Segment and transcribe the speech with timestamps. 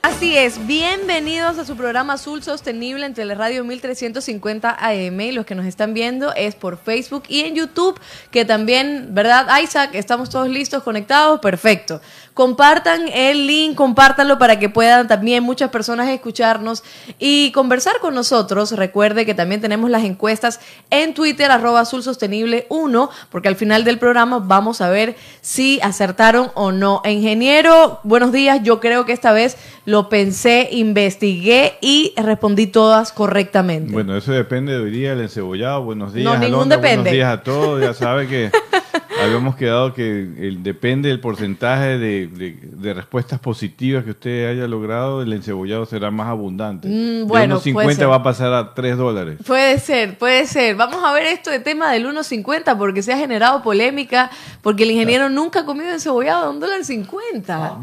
[0.00, 5.56] Así es, bienvenidos a su programa Azul Sostenible en Teleradio 1350 AM y los que
[5.56, 7.98] nos están viendo es por Facebook y en YouTube,
[8.30, 9.90] que también, ¿verdad Isaac?
[9.94, 12.00] Estamos todos listos, conectados, perfecto.
[12.32, 16.84] Compartan el link, compártanlo para que puedan también muchas personas escucharnos
[17.18, 18.70] y conversar con nosotros.
[18.70, 20.60] Recuerde que también tenemos las encuestas
[20.90, 25.80] en Twitter, arroba Azul Sostenible 1, porque al final del programa vamos a ver si
[25.82, 27.02] acertaron o no.
[27.04, 29.56] Ingeniero, buenos días, yo creo que esta vez
[29.88, 33.90] lo pensé, investigué y respondí todas correctamente.
[33.90, 35.82] Bueno, eso depende de hoy día, el encebollado.
[35.82, 36.96] Buenos días, No, ningún depende.
[36.96, 37.80] Buenos días a todos.
[37.80, 38.50] Ya sabe que
[39.22, 44.68] habíamos quedado que el- depende del porcentaje de, de- de respuestas positivas que usted haya
[44.68, 46.86] logrado, el encebollado será más abundante.
[46.86, 48.10] Mm, De bueno, unos puede 50 ser.
[48.10, 49.38] va a pasar a 3 dólares.
[49.46, 50.76] Puede ser, puede ser.
[50.76, 54.90] Vamos a ver esto de tema del 1.50 porque se ha generado polémica, porque el
[54.90, 57.78] ingeniero nunca ha comido encebollado a un dólar cincuenta.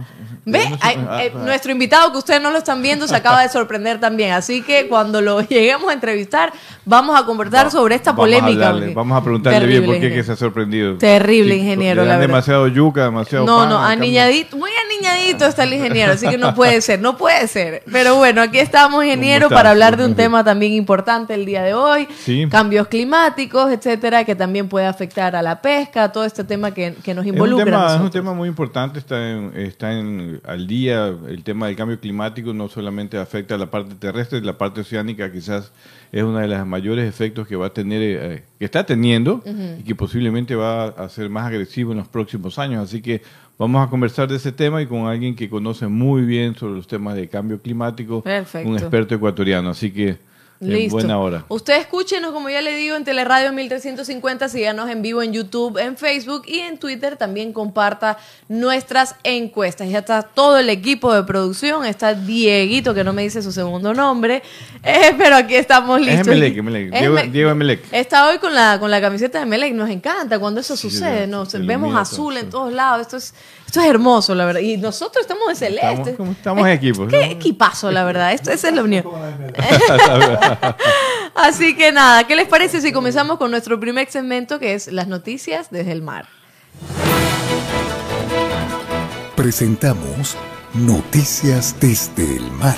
[0.48, 0.62] ¿Ve?
[0.80, 4.32] Ay, eh, nuestro invitado que ustedes no lo están viendo se acaba de sorprender también.
[4.34, 6.54] Así que cuando lo lleguemos a entrevistar,
[6.86, 8.68] vamos a conversar Va- sobre esta vamos a polémica.
[8.68, 10.98] hablarle, porque- vamos a preguntarle bien por qué que se ha sorprendido.
[10.98, 14.70] Terrible, ingeniero, le dan demasiado yuca, demasiado No, pan, no, aniñadito, muy
[15.10, 17.84] está el ingeniero, así que no puede ser, no puede ser.
[17.92, 21.62] Pero bueno, aquí estamos, ingeniero, ¿Cómo para hablar de un tema también importante el día
[21.64, 22.48] de hoy, Sí.
[22.50, 27.14] cambios climáticos, etcétera, que también puede afectar a la pesca, todo este tema que, que
[27.14, 27.66] nos Es un, involucra.
[27.66, 31.08] tema, es un tema muy importante, está, en, está en, al día.
[31.28, 35.32] El tema del cambio climático no solamente afecta a la parte terrestre, la parte oceánica
[35.32, 35.72] quizás
[36.12, 39.44] es uno de los mayores efectos que va a tener, eh, que está teniendo
[39.80, 42.84] y que posiblemente va a ser más agresivo en los próximos años.
[42.84, 43.22] Así que
[43.58, 46.88] vamos a conversar de ese tema y con alguien que conoce muy bien sobre los
[46.88, 48.70] temas de cambio climático, Perfecto.
[48.70, 49.70] un experto ecuatoriano.
[49.70, 50.18] Así que
[50.62, 50.96] en Listo.
[50.96, 51.46] buena hora.
[51.50, 55.98] Usted escúchenos, como ya le digo, en Teleradio 1350, síganos en vivo en YouTube, en
[55.98, 57.18] Facebook y en Twitter.
[57.18, 58.18] También comparta
[58.48, 59.90] nuestras encuestas.
[59.90, 61.86] Ya está todo el equipo de producción.
[61.86, 64.42] Está Dieguito, que no me dice su segundo nombre.
[64.84, 66.28] Eh, pero aquí estamos Es listos.
[66.28, 66.94] Emelec, Emelec.
[66.94, 67.82] Es Diego- Diego Emelec.
[67.92, 69.74] Está hoy con la, con la camiseta de Emelec.
[69.74, 71.26] Nos encanta cuando eso Sí, sucede.
[71.26, 71.46] sí, ¿no?
[71.46, 73.02] se Vemos azul en todos lados.
[73.02, 73.34] Esto es,
[73.66, 74.62] esto es hermoso, la verdad.
[74.62, 75.88] Y nosotros estamos de celeste.
[76.12, 77.24] Estamos como- estamos equipos, Qué ¿no?
[77.32, 78.32] equipazo, la verdad.
[78.34, 79.06] Esto, esa es la unión.
[81.36, 85.08] Así que nada, ¿qué les parece si comenzamos con nuestro primer segmento que es las
[85.08, 86.28] noticias desde el mar?
[89.36, 90.36] Presentamos
[90.74, 92.76] Noticias desde el mar.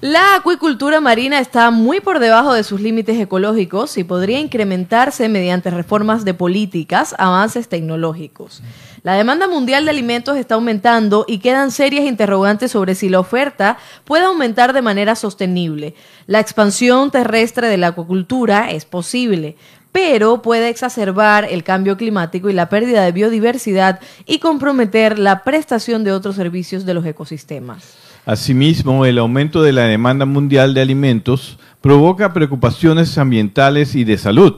[0.00, 5.70] La acuicultura marina está muy por debajo de sus límites ecológicos y podría incrementarse mediante
[5.70, 8.62] reformas de políticas, avances tecnológicos.
[9.02, 13.76] La demanda mundial de alimentos está aumentando y quedan serias interrogantes sobre si la oferta
[14.04, 15.96] puede aumentar de manera sostenible.
[16.28, 19.56] La expansión terrestre de la acuicultura es posible,
[19.90, 26.04] pero puede exacerbar el cambio climático y la pérdida de biodiversidad y comprometer la prestación
[26.04, 28.07] de otros servicios de los ecosistemas.
[28.28, 34.56] Asimismo, el aumento de la demanda mundial de alimentos provoca preocupaciones ambientales y de salud,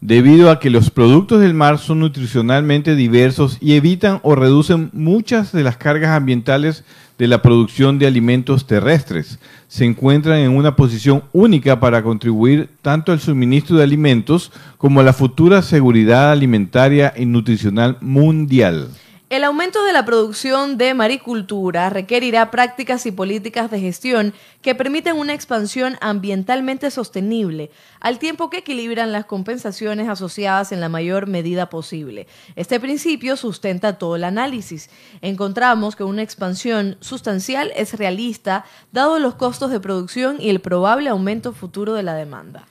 [0.00, 5.52] debido a que los productos del mar son nutricionalmente diversos y evitan o reducen muchas
[5.52, 6.82] de las cargas ambientales
[7.16, 9.38] de la producción de alimentos terrestres.
[9.68, 15.04] Se encuentran en una posición única para contribuir tanto al suministro de alimentos como a
[15.04, 18.88] la futura seguridad alimentaria y nutricional mundial.
[19.32, 25.16] El aumento de la producción de maricultura requerirá prácticas y políticas de gestión que permiten
[25.16, 31.70] una expansión ambientalmente sostenible, al tiempo que equilibran las compensaciones asociadas en la mayor medida
[31.70, 32.26] posible.
[32.56, 34.90] Este principio sustenta todo el análisis.
[35.22, 41.08] Encontramos que una expansión sustancial es realista, dado los costos de producción y el probable
[41.08, 42.66] aumento futuro de la demanda.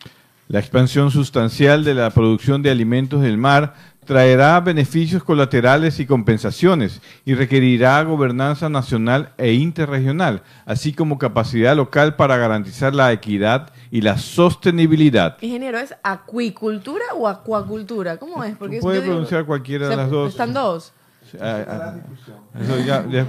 [0.47, 3.73] La expansión sustancial de la producción de alimentos del mar
[4.05, 12.15] traerá beneficios colaterales y compensaciones y requerirá gobernanza nacional e interregional, así como capacidad local
[12.15, 15.37] para garantizar la equidad y la sostenibilidad.
[15.41, 18.17] Ingeniero, ¿es acuicultura o acuacultura?
[18.17, 18.55] ¿Cómo es?
[18.57, 20.29] Porque Puede digo- pronunciar cualquiera de se- las dos.
[20.31, 20.93] Están dos.
[21.39, 21.93] Ah, ah,
[22.59, 23.25] eso ya- ya-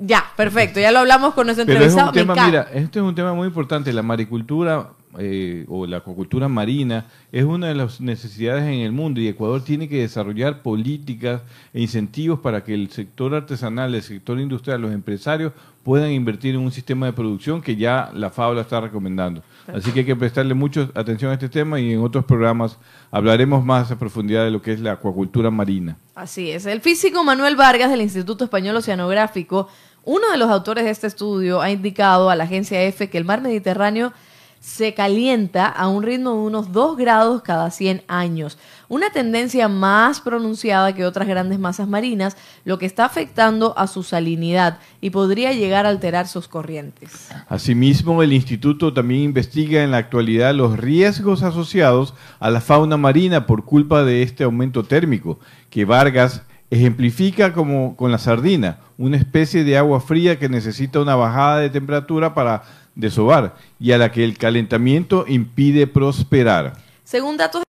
[0.00, 0.80] Ya, perfecto.
[0.80, 2.10] Ya lo hablamos con nuestro Pero es entrevistado.
[2.10, 2.50] un Me tema, encanta.
[2.50, 3.90] mira, este es un tema muy importante.
[3.92, 9.20] La maricultura eh, o la acuacultura marina es una de las necesidades en el mundo
[9.20, 11.42] y Ecuador tiene que desarrollar políticas
[11.74, 15.52] e incentivos para que el sector artesanal, el sector industrial, los empresarios
[15.82, 19.42] puedan invertir en un sistema de producción que ya la FAO la está recomendando.
[19.66, 22.78] Así que hay que prestarle mucha atención a este tema y en otros programas
[23.10, 25.96] hablaremos más a profundidad de lo que es la acuacultura marina.
[26.14, 26.66] Así es.
[26.66, 29.68] El físico Manuel Vargas del Instituto Español Oceanográfico,
[30.04, 33.24] uno de los autores de este estudio, ha indicado a la agencia EFE que el
[33.24, 34.12] mar Mediterráneo
[34.60, 38.58] se calienta a un ritmo de unos 2 grados cada 100 años,
[38.88, 44.02] una tendencia más pronunciada que otras grandes masas marinas, lo que está afectando a su
[44.02, 47.30] salinidad y podría llegar a alterar sus corrientes.
[47.48, 53.46] Asimismo, el instituto también investiga en la actualidad los riesgos asociados a la fauna marina
[53.46, 55.38] por culpa de este aumento térmico,
[55.70, 61.16] que Vargas ejemplifica como con la sardina, una especie de agua fría que necesita una
[61.16, 62.62] bajada de temperatura para
[62.94, 66.76] desovar y a la que el calentamiento impide prosperar.
[67.04, 67.62] Según datos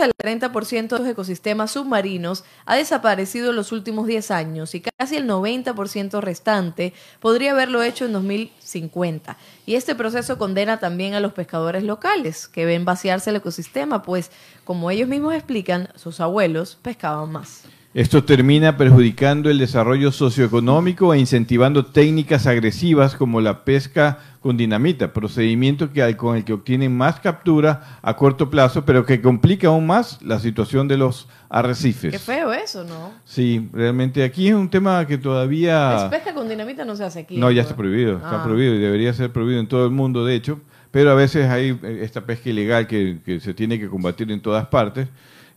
[0.00, 5.16] el 30% de los ecosistemas submarinos ha desaparecido en los últimos 10 años y casi
[5.16, 9.36] el 90% restante podría haberlo hecho en 2050.
[9.66, 14.30] Y este proceso condena también a los pescadores locales, que ven vaciarse el ecosistema, pues,
[14.64, 17.64] como ellos mismos explican, sus abuelos pescaban más.
[17.94, 25.12] Esto termina perjudicando el desarrollo socioeconómico e incentivando técnicas agresivas como la pesca con dinamita,
[25.12, 29.86] procedimiento que, con el que obtienen más captura a corto plazo, pero que complica aún
[29.86, 32.12] más la situación de los arrecifes.
[32.12, 33.12] Qué feo eso, ¿no?
[33.26, 35.90] Sí, realmente aquí es un tema que todavía...
[36.04, 37.36] La pesca con dinamita no se hace aquí.
[37.36, 38.44] No, ya está prohibido, está Ah.
[38.44, 40.60] prohibido y debería ser prohibido en todo el mundo, de hecho,
[40.90, 44.40] pero a veces hay eh, esta pesca ilegal que, que se tiene que combatir en
[44.40, 45.08] todas partes.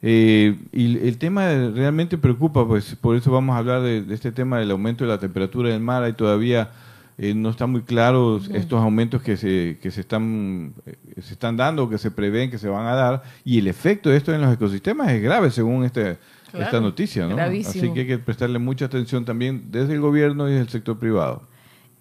[0.08, 4.32] Eh, y el tema realmente preocupa, pues por eso vamos a hablar de, de este
[4.32, 6.04] tema del aumento de la temperatura del mar.
[6.04, 6.70] Hay todavía
[7.18, 11.58] eh, no están muy claros estos aumentos que se, que se están eh, se están
[11.58, 14.42] dando, que se prevén que se van a dar, y el efecto de esto en
[14.42, 16.18] los ecosistemas es grave según este,
[16.52, 17.36] Claro, esta noticia, ¿no?
[17.36, 17.84] gravísimo.
[17.84, 21.00] Así que hay que prestarle mucha atención también desde el gobierno y desde el sector
[21.00, 21.42] privado.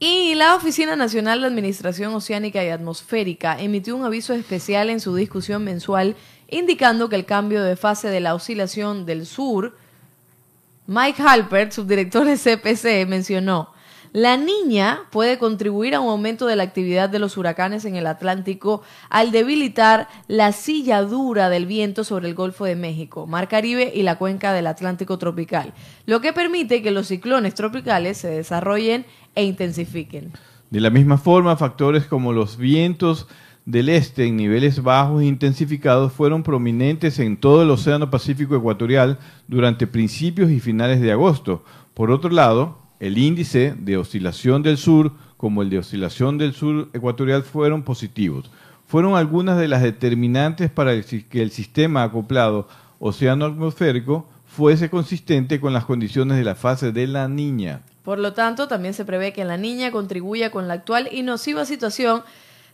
[0.00, 5.14] Y la Oficina Nacional de Administración Oceánica y Atmosférica emitió un aviso especial en su
[5.14, 6.16] discusión mensual
[6.48, 9.76] indicando que el cambio de fase de la oscilación del sur,
[10.86, 13.74] Mike Halpert, subdirector de CPC, mencionó,
[14.14, 18.06] la niña puede contribuir a un aumento de la actividad de los huracanes en el
[18.06, 23.90] Atlántico al debilitar la silla dura del viento sobre el Golfo de México, Mar Caribe
[23.92, 25.72] y la cuenca del Atlántico tropical,
[26.06, 29.04] lo que permite que los ciclones tropicales se desarrollen
[29.34, 30.30] e intensifiquen.
[30.70, 33.26] De la misma forma, factores como los vientos
[33.66, 39.18] del este en niveles bajos e intensificados fueron prominentes en todo el Océano Pacífico Ecuatorial
[39.48, 41.64] durante principios y finales de agosto.
[41.94, 46.88] Por otro lado, el índice de oscilación del sur como el de oscilación del sur
[46.92, 48.50] ecuatorial fueron positivos.
[48.86, 52.68] Fueron algunas de las determinantes para que el sistema acoplado
[52.98, 57.82] océano atmosférico fuese consistente con las condiciones de la fase de la niña.
[58.04, 61.64] Por lo tanto, también se prevé que la niña contribuya con la actual y nociva
[61.64, 62.22] situación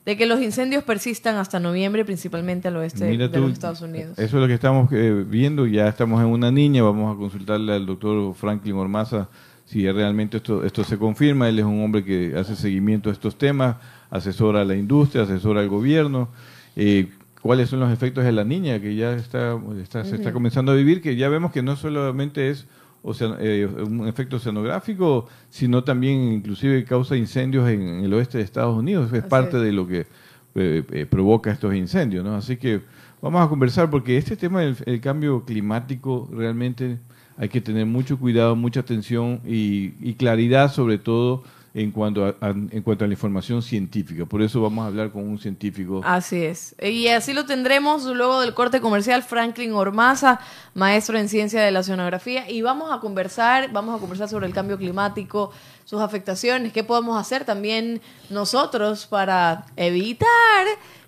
[0.06, 3.80] de que los incendios persistan hasta noviembre, principalmente al oeste Mira de tú, los Estados
[3.82, 4.18] Unidos.
[4.18, 5.66] Eso es lo que estamos eh, viendo.
[5.66, 6.82] Ya estamos en una niña.
[6.82, 9.28] Vamos a consultarle al doctor Franklin Ormaza
[9.66, 11.48] si realmente esto, esto se confirma.
[11.48, 13.76] Él es un hombre que hace seguimiento a estos temas,
[14.10, 16.28] asesora a la industria, asesora al gobierno.
[16.76, 17.08] Eh,
[17.42, 20.74] ¿Cuáles son los efectos de la niña que ya está, está- se está comenzando a
[20.74, 21.00] vivir?
[21.00, 22.66] Que ya vemos que no solamente es
[23.02, 28.44] ocean- eh, un efecto oceanográfico, sino también inclusive causa incendios en, en el oeste de
[28.44, 29.12] Estados Unidos.
[29.12, 29.62] Es Así parte es.
[29.62, 30.06] de lo que
[30.54, 32.34] eh, eh, provoca estos incendios, ¿no?
[32.34, 32.80] Así que
[33.22, 36.98] vamos a conversar porque este tema del el cambio climático realmente
[37.36, 42.34] hay que tener mucho cuidado, mucha atención y, y claridad sobre todo en cuanto a,
[42.50, 44.24] en cuanto a la información científica.
[44.26, 46.00] Por eso vamos a hablar con un científico.
[46.04, 46.74] Así es.
[46.82, 50.40] Y así lo tendremos luego del corte comercial Franklin Ormaza,
[50.74, 54.52] maestro en ciencia de la oceanografía, y vamos a conversar, vamos a conversar sobre el
[54.52, 55.52] cambio climático,
[55.84, 58.00] sus afectaciones, qué podemos hacer también
[58.30, 60.28] nosotros para evitar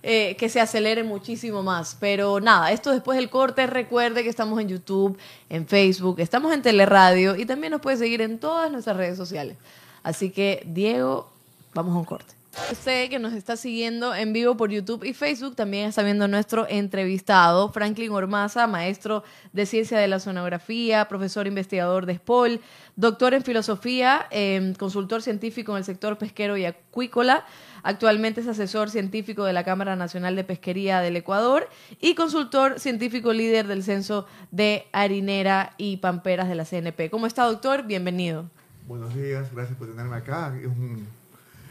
[0.04, 1.96] eh, que se acelere muchísimo más.
[1.98, 5.16] Pero nada, esto después del corte, recuerde que estamos en YouTube,
[5.48, 9.56] en Facebook, estamos en Teleradio y también nos puede seguir en todas nuestras redes sociales.
[10.02, 11.30] Así que, Diego,
[11.74, 12.34] vamos a un corte.
[12.70, 16.66] Usted que nos está siguiendo en vivo por YouTube y Facebook también está viendo nuestro
[16.68, 22.60] entrevistado, Franklin Ormaza, maestro de ciencia de la sonografía, profesor investigador de SPOL,
[22.94, 27.46] doctor en filosofía, eh, consultor científico en el sector pesquero y acuícola.
[27.82, 31.70] Actualmente es asesor científico de la Cámara Nacional de Pesquería del Ecuador
[32.02, 37.08] y consultor científico líder del censo de harinera y pamperas de la CNP.
[37.08, 37.84] ¿Cómo está, doctor?
[37.84, 38.50] Bienvenido.
[38.86, 40.52] Buenos días, gracias por tenerme acá.
[40.58, 41.06] Es un,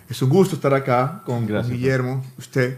[0.09, 1.45] es un gusto estar acá con.
[1.69, 2.77] Guillermo, usted,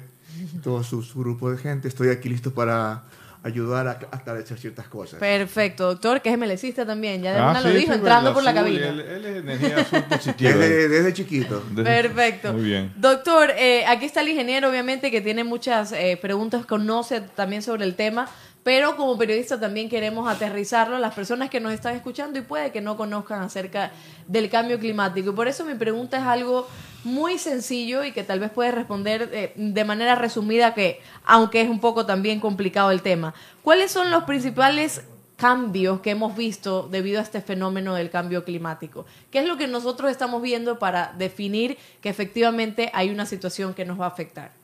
[0.63, 1.87] todo su, su grupo de gente.
[1.87, 3.03] Estoy aquí listo para
[3.43, 5.19] ayudar a aclarecer ciertas cosas.
[5.19, 7.21] Perfecto, doctor, que es melecista también.
[7.21, 8.87] Ya de Ah, una lo dijo sí, entrando por la azul, cabina.
[8.87, 10.51] Él, él es energía azul positiva.
[10.51, 11.63] Desde, desde chiquito.
[11.71, 12.53] Desde- Perfecto.
[12.53, 12.93] Muy bien.
[12.97, 17.83] Doctor, eh, aquí está el ingeniero, obviamente, que tiene muchas eh, preguntas, conoce también sobre
[17.85, 18.29] el tema,
[18.63, 22.71] pero como periodista también queremos aterrizarlo a las personas que nos están escuchando y puede
[22.71, 23.91] que no conozcan acerca
[24.27, 25.31] del cambio climático.
[25.31, 26.67] Y por eso mi pregunta es algo
[27.03, 31.69] muy sencillo y que tal vez puede responder eh, de manera resumida, que aunque es
[31.69, 33.33] un poco también complicado el tema.
[33.61, 35.03] ¿Cuáles son los principales
[35.35, 39.05] cambios que hemos visto debido a este fenómeno del cambio climático?
[39.29, 43.83] ¿Qué es lo que nosotros estamos viendo para definir que efectivamente hay una situación que
[43.83, 44.62] nos va a afectar?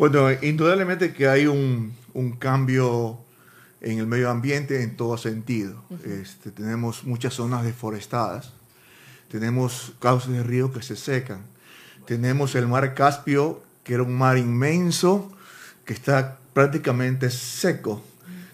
[0.00, 3.18] Bueno, indudablemente que hay un, un cambio
[3.82, 5.84] en el medio ambiente en todo sentido.
[6.06, 8.50] este, tenemos muchas zonas deforestadas,
[9.30, 11.42] tenemos cauces de río que se secan,
[12.06, 15.30] tenemos el mar Caspio, que era un mar inmenso,
[15.84, 18.02] que está prácticamente seco.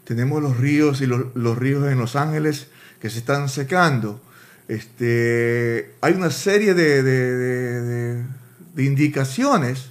[0.03, 2.67] Tenemos los ríos y los, los ríos en Los Ángeles
[3.01, 4.21] que se están secando.
[4.67, 8.25] Este, hay una serie de, de- de- de-
[8.75, 9.91] de indicaciones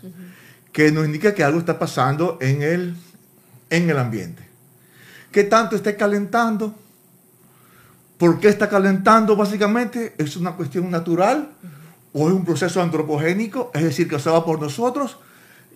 [0.75, 2.97] que nos indica que algo está pasando en el,
[3.69, 4.45] en el ambiente.
[5.31, 6.75] ¿Qué tanto está calentando?
[8.17, 10.15] ¿Por qué está calentando básicamente?
[10.17, 11.49] ¿Es una cuestión natural
[12.11, 13.71] o es un proceso antropogénico?
[13.73, 15.15] Es decir, causado por nosotros.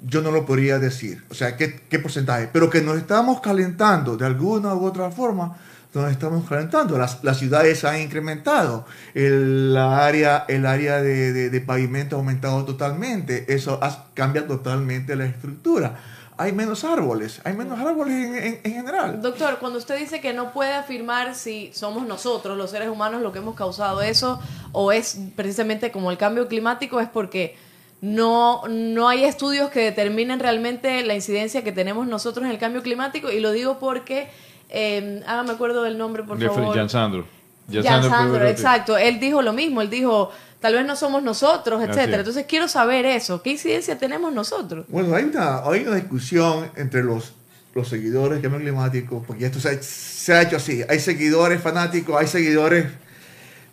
[0.06, 1.24] Yo no lo podría decir.
[1.30, 2.50] O sea, ¿qué, qué porcentaje?
[2.52, 5.56] Pero que nos estamos calentando de alguna u otra forma,
[5.94, 6.98] nos estamos calentando.
[6.98, 8.86] Las, las ciudades han incrementado.
[9.14, 13.46] El, la área, el área de, de- de pavimento ha aumentado totalmente.
[13.54, 16.00] Eso ha- cambia totalmente la estructura.
[16.38, 17.42] Hay menos árboles.
[17.44, 19.22] Hay menos árboles en, en- en general.
[19.22, 23.32] Doctor, cuando usted dice que no puede afirmar si somos nosotros, los seres humanos, lo
[23.32, 24.40] que hemos causado eso,
[24.72, 27.58] o es precisamente como el cambio climático, es porque
[28.02, 32.82] no, no hay estudios que determinen realmente la incidencia que tenemos nosotros en el cambio
[32.84, 34.30] climático, y lo digo porque,
[34.70, 36.76] eh, hágame acuerdo del nombre, por De favor.
[36.76, 37.26] Jan Sandro.
[37.72, 38.98] Jan Sandro exacto.
[38.98, 42.14] Él dijo lo mismo, él dijo, tal vez no somos nosotros, etcétera.
[42.14, 42.20] es.
[42.20, 44.86] Entonces quiero saber eso, ¿qué incidencia tenemos nosotros?
[44.88, 47.34] Bueno, hay una, hay una discusión entre los,
[47.74, 50.84] los seguidores del cambio climático, porque esto se ha, se ha hecho así.
[50.88, 52.88] Hay seguidores fanáticos, hay seguidores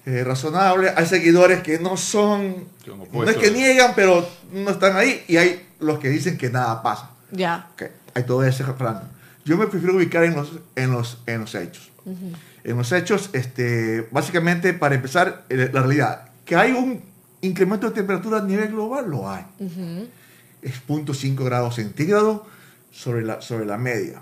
[0.06, 2.66] eh, razonables, hay seguidores que no son,
[3.12, 6.82] no es que niegan, pero no están ahí, y hay los que dicen que nada
[6.82, 7.10] pasa.
[7.32, 7.68] Ya.
[7.72, 7.82] Ok,
[8.14, 9.15] Hay todo ese plano.
[9.46, 11.90] Yo me prefiero ubicar en los, en los, en los hechos.
[12.64, 17.00] En los hechos, este, básicamente, para empezar, eh, la realidad, que hay un
[17.40, 20.08] incremento de temperatura a nivel global, lo hay Ujú.
[20.62, 22.42] es 0.5 grados centígrados
[22.90, 24.20] sobre la, sobre la media.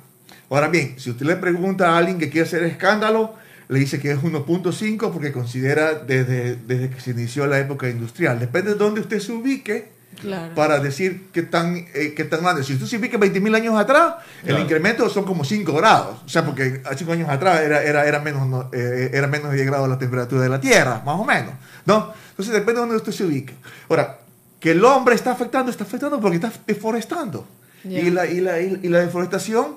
[0.50, 3.34] Ahora bien, si usted le pregunta a alguien que quiere hacer escándalo,
[3.68, 8.38] le dice que es 1.5 porque considera desde, desde que se inició la época industrial.
[8.38, 10.54] Depende de dónde usted se ubique Claro.
[10.54, 12.64] para decir qué tan, eh, qué tan grande.
[12.64, 16.18] Si usted se ubica 20.000 años atrás, el incremento son como 5 grados.
[16.24, 19.50] O sea, porque hace 5 años atrás era, era, era, menos, no, eh, era menos
[19.50, 21.52] de 10 grados la temperatura de la Tierra, más o menos.
[21.86, 22.12] ¿no?
[22.30, 23.54] Entonces depende de dónde usted se ubique.
[23.88, 24.18] Ahora,
[24.60, 27.46] que el hombre está afectando, está afectando porque está deforestando.
[27.84, 29.76] Y, la, y, la, y la deforestación,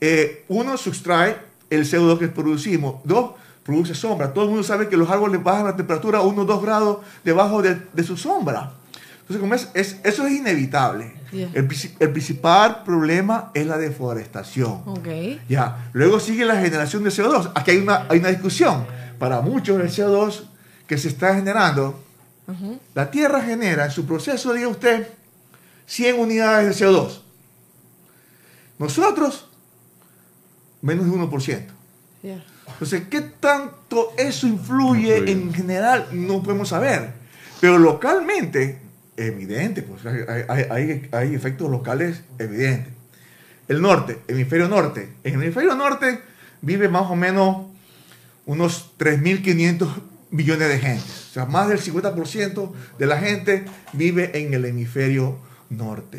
[0.00, 1.36] eh, uno, sustrae
[1.68, 2.96] el CO2 que producimos.
[3.04, 3.32] Dos,
[3.64, 4.32] produce sombra.
[4.32, 7.60] Todo el mundo sabe que los árboles bajan la temperatura 1 o 2 grados debajo
[7.62, 8.72] de, de su sombra.
[9.30, 11.12] Entonces, como es, es- eso es inevitable.
[11.32, 14.82] El, princi- el principal problema es la deforestación.
[14.86, 15.06] Ok.
[15.48, 15.88] Ya.
[15.92, 17.52] Luego sigue la generación de CO2.
[17.54, 18.84] Aquí hay una, hay una discusión.
[19.20, 20.42] Para muchos, el CO2
[20.88, 22.02] que se está generando,
[22.96, 25.06] la Tierra genera en su proceso, diga usted,
[25.86, 27.20] 100 unidades de CO2.
[28.80, 29.46] Nosotros,
[30.82, 31.66] menos de 1%.
[32.24, 32.44] Ya.
[32.66, 35.32] Entonces, ¿qué tanto eso influye Influye.
[35.32, 36.08] en general?
[36.10, 37.12] No podemos saber.
[37.60, 38.80] Pero localmente,
[39.26, 42.92] evidente, pues hay, hay- efectos locales evidentes.
[43.68, 45.08] El norte, hemisferio norte.
[45.22, 46.20] En el hemisferio norte
[46.62, 47.66] vive más o menos
[48.46, 49.88] unos 3.500
[50.30, 51.04] millones de gente.
[51.04, 56.18] O sea, más del 50% de la gente vive en el hemisferio norte.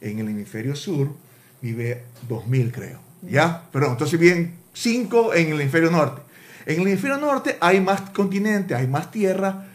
[0.00, 1.12] En el hemisferio sur
[1.60, 3.00] vive 2.000, creo.
[3.22, 3.64] ¿Ya?
[3.72, 6.22] Pero entonces viven 5 en el hemisferio norte.
[6.66, 9.66] En el hemisferio norte hay más continente, hay más tierra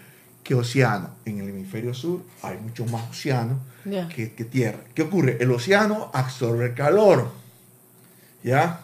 [0.47, 1.09] que océano.
[1.25, 3.59] En el hemisferio sur hay mucho más océano
[4.07, 4.79] que, que tierra.
[4.95, 5.37] ¿Qué ocurre?
[5.41, 7.29] El océano absorbe el calor.
[8.43, 8.79] ¿Ya?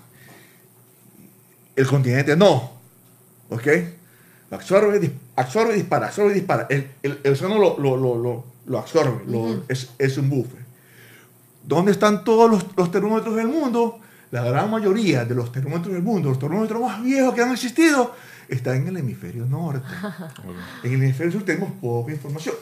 [1.76, 2.72] El continente no.
[3.50, 3.68] ¿Ok?
[4.52, 6.68] Absorbe, dis- absorbe y dispara, absorbe y dispara.
[6.70, 10.64] El, el, el océano lo, lo, lo, lo, lo absorbe, lo- es, es un buffer.
[11.64, 14.00] ¿Dónde están todos los, los termómetros del mundo?
[14.32, 18.14] La gran mayoría de los termómetros del mundo, los termómetros más viejos que han existido,
[18.50, 19.86] están en el hemisferio norte.
[20.84, 22.56] En el hemisferio sur tenemos poca información,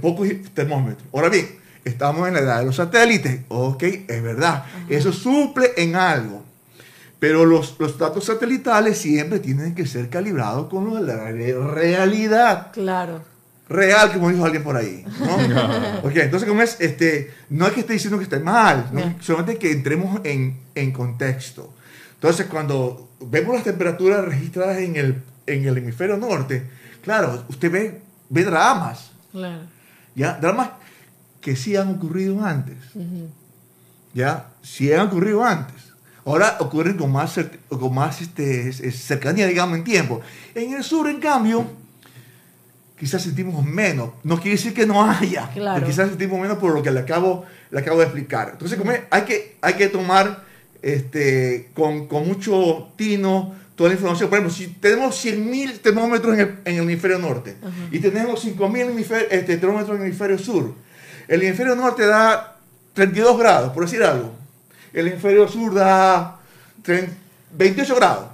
[0.00, 1.06] pocos termómetros.
[1.12, 1.48] Ahora bien,
[1.84, 3.40] estamos en la edad de los satélites.
[3.48, 4.64] Ok, es verdad.
[4.88, 6.44] Eso suple en algo.
[7.18, 11.54] Pero los, los datos satelitales siempre tienen que ser calibrados con lo de la re-
[11.56, 13.22] realidad Claro.
[13.68, 15.04] real, como dijo alguien por ahí.
[15.20, 15.36] ¿no?
[16.08, 19.14] Ok, entonces, como es, este, no es que esté diciendo que esté mal, ¿no?
[19.20, 21.72] Solamente que entremos en, en contexto.
[22.14, 26.68] Entonces, cuando vemos las temperaturas registradas en el, en el hemisferio norte,
[27.02, 29.12] claro, usted ve, ve dramas.
[29.32, 29.62] Claro.
[30.14, 30.34] ¿Ya?
[30.40, 30.70] Dramas
[31.40, 32.76] que sí han ocurrido antes.
[34.14, 34.48] ¿Ya?
[34.62, 35.76] Sí han ocurrido antes.
[36.24, 37.34] Ahora ocurren con más,
[37.68, 40.20] con más este, es- es cercanía, digamos, en tiempo.
[40.54, 41.66] En el sur, en cambio,
[42.98, 44.10] quizás sentimos menos.
[44.22, 45.48] No quiere decir que no haya.
[45.52, 45.74] Claro.
[45.80, 48.50] pero Quizás sentimos menos por lo que le acabo, le acabo de explicar.
[48.52, 50.44] Entonces, como hay, que, hay que tomar
[50.82, 54.28] este, con, con mucho tino toda la información.
[54.28, 57.56] Por ejemplo, si tenemos 100.000 termómetros en el, en el hemisferio norte
[57.90, 60.74] y tenemos 5.000 hemisfer- este, termómetros en el hemisferio sur,
[61.28, 62.58] el hemisferio norte da
[62.94, 64.32] 32 grados, por decir algo.
[64.92, 66.38] El hemisferio sur da
[66.82, 67.12] 30
[67.54, 68.26] 28 grados.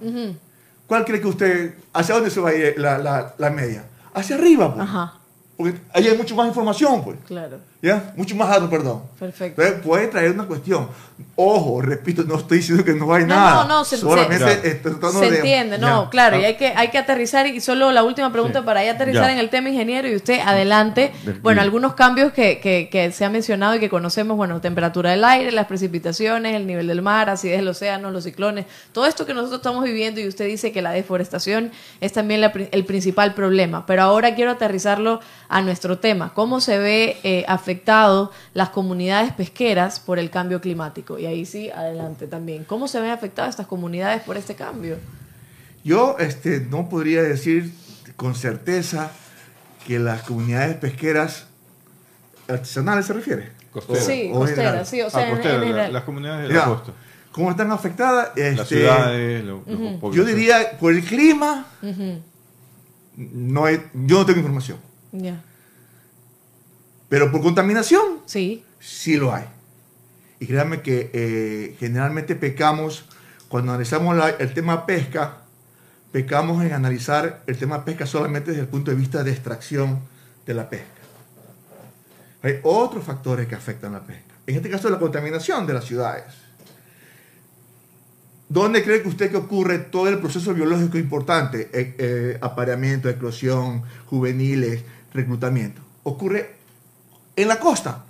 [0.86, 3.84] ¿Cuál cree que usted, hacia dónde se va a ir la, la- la media?
[4.14, 4.88] Hacia arriba, pues.
[4.88, 5.14] Ajá,
[5.56, 7.18] Porque ahí hay mucho más información, pues.
[7.26, 7.58] claro.
[7.80, 8.12] ¿Ya?
[8.16, 9.02] Mucho más alto, perdón.
[9.20, 9.62] Perfecto.
[9.62, 10.88] Entonces, puede traer una cuestión.
[11.36, 13.62] Ojo, repito, no estoy diciendo que no hay No, nada.
[13.62, 16.10] no, no, se- Solamente se- estoy tratando Se de- entiende, no, Ya.
[16.10, 16.48] claro, y Ah.
[16.48, 18.64] hay que, hay que aterrizar y solo la última pregunta Sí.
[18.66, 19.32] para ya aterrizar Ya.
[19.32, 21.12] en el tema ingeniero y usted adelante.
[21.24, 25.10] Del Bueno, algunos cambios que, que, que se ha mencionado y que conocemos, bueno, temperatura
[25.12, 29.24] del aire, las precipitaciones, el nivel del mar, acidez del océano, los ciclones, todo esto
[29.24, 31.70] que nosotros estamos viviendo y usted dice que la deforestación
[32.00, 33.86] es también la el principal problema.
[33.86, 37.67] Pero ahora quiero aterrizarlo a nuestro tema, cómo se ve eh, afectado
[38.54, 41.18] las comunidades pesqueras por el cambio climático.
[41.18, 42.64] Y ahí sí, adelante también.
[42.64, 44.96] ¿Cómo se ven afectadas estas comunidades por este cambio?
[45.84, 47.72] Yo este, no podría decir
[48.16, 49.10] con certeza
[49.86, 51.46] que las comunidades pesqueras
[52.48, 53.50] artesanales se refiere.
[53.72, 54.04] Costeras.
[54.04, 54.86] Sí, o costeras, general.
[54.86, 55.92] sí, o sea, Ah, costera, en la- general.
[55.92, 56.60] las comunidades de Ya.
[56.60, 56.92] la costa.
[57.32, 58.30] ¿Cómo están afectadas?
[58.34, 61.66] Las Este, ciudades, lo- lo- Yo diría, por el clima,
[63.16, 64.78] no hay- yo no tengo información.
[65.12, 65.40] Ya,
[67.08, 69.44] Pero por contaminación, sí, sí lo hay.
[70.40, 73.04] Y créanme que eh, generalmente pecamos,
[73.48, 75.38] cuando analizamos la- el tema pesca,
[76.12, 80.00] pecamos en analizar el tema pesca solamente desde el punto de vista de extracción
[80.46, 80.86] de la pesca.
[82.42, 84.34] Hay otros factores que afectan la pesca.
[84.46, 86.24] En este caso, la contaminación de las ciudades.
[88.48, 91.68] ¿Dónde cree que usted que ocurre todo el proceso biológico importante?
[91.72, 95.82] Eh, eh, apareamiento, eclosión, juveniles, reclutamiento.
[96.04, 96.56] Ocurre
[97.42, 98.04] en la costa.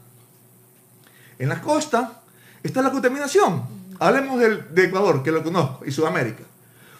[1.38, 2.20] En la costa
[2.62, 3.62] está la contaminación.
[4.00, 6.44] Hablemos del, de Ecuador, que lo conozco, y Sudamérica.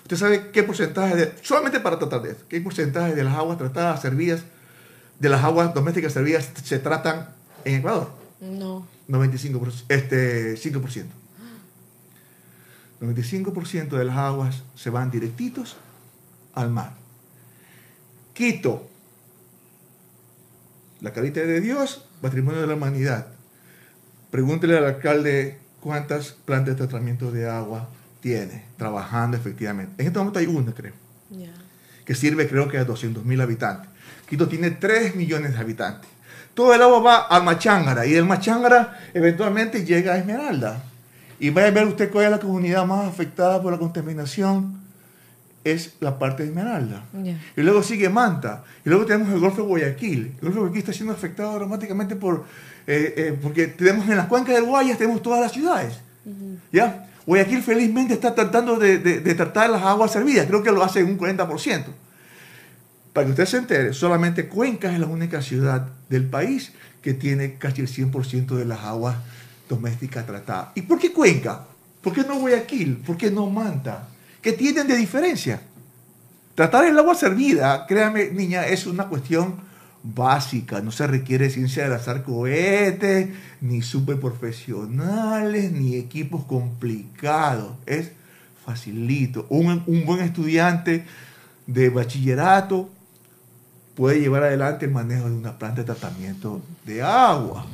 [0.02, 3.58] ¿Usted sabe qué porcentaje, de, solamente para tratar de esto, qué porcentaje de las aguas
[3.58, 4.42] tratadas, servidas,
[5.18, 7.30] de las aguas domésticas servidas se tratan
[7.64, 8.10] en Ecuador?
[8.40, 11.06] no, 95%, este, 5%.
[13.00, 15.76] 95% de las aguas se van directitos
[16.54, 16.92] al mar.
[18.34, 18.88] Quito,
[21.00, 23.26] la carita de Dios, patrimonio de la humanidad.
[24.30, 27.88] Pregúntele al alcalde cuántas plantas de tratamiento de agua
[28.20, 29.94] tiene trabajando efectivamente.
[30.02, 30.92] En este momento hay una, creo
[32.08, 33.90] que sirve creo que a 200 mil habitantes.
[34.26, 36.08] Quito tiene 3 millones de habitantes.
[36.54, 40.82] Todo el agua va al Machángara y del Machángara eventualmente llega a Esmeralda.
[41.38, 44.80] Y vaya a ver usted cuál es la comunidad más afectada por la contaminación.
[45.72, 47.04] Es la parte de Esmeralda.
[47.56, 48.64] Y luego sigue Manta.
[48.84, 50.18] Y luego tenemos el Golfo de Guayaquil.
[50.36, 52.44] El Golfo de Guayaquil está siendo afectado dramáticamente por,
[52.86, 55.94] eh, eh, porque tenemos en las cuencas del Guayas, tenemos todas las ciudades.
[56.72, 57.06] ¿Ya?
[57.26, 60.46] Guayaquil felizmente está tratando de, de- de tratar las aguas servidas.
[60.46, 61.84] Creo que lo hace en un 40%.
[63.12, 67.54] Para que usted se entere, solamente Cuenca es la única ciudad del país que tiene
[67.54, 69.16] casi el 100% de las aguas
[69.68, 70.68] domésticas tratadas.
[70.74, 71.64] ¿Y por qué Cuenca?
[72.00, 72.98] ¿Por qué no Guayaquil?
[72.98, 74.08] ¿Por qué no Manta?
[74.42, 75.62] ¿Qué tienen de diferencia?
[76.54, 79.56] Tratar el agua servida, créame, niña, es una cuestión
[80.02, 80.80] básica.
[80.80, 83.28] No se requiere ciencia de lanzar cohetes,
[83.60, 87.76] ni superprofesionales, ni equipos complicados.
[87.86, 88.12] Es
[88.64, 89.46] facilito.
[89.48, 91.04] Un, un buen estudiante
[91.66, 92.88] de bachillerato
[93.94, 97.66] puede llevar adelante el manejo de una planta de tratamiento de agua.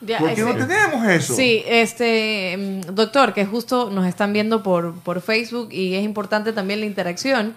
[0.00, 1.34] Ya, ¿Por qué no ese- tenemos eso?
[1.34, 6.52] Sí, este mm, doctor, que justo nos están viendo por, por Facebook y es importante
[6.52, 7.54] también la interacción.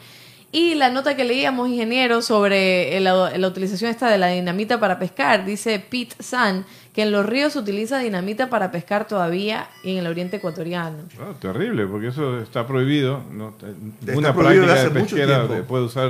[0.52, 4.97] Y la nota que leíamos, ingeniero, sobre el- la, utilización esta de la dinamita para
[4.97, 9.91] pescar, dice Pete San, que en los ríos se utiliza dinamita para pescar todavía y
[9.91, 10.97] en el oriente ecuatoriano.
[11.19, 13.21] Ah, terrible, porque eso está prohibido.
[13.32, 13.54] ¿no?
[13.60, 16.10] Está Una prohibido práctica desde de pesquera puede usar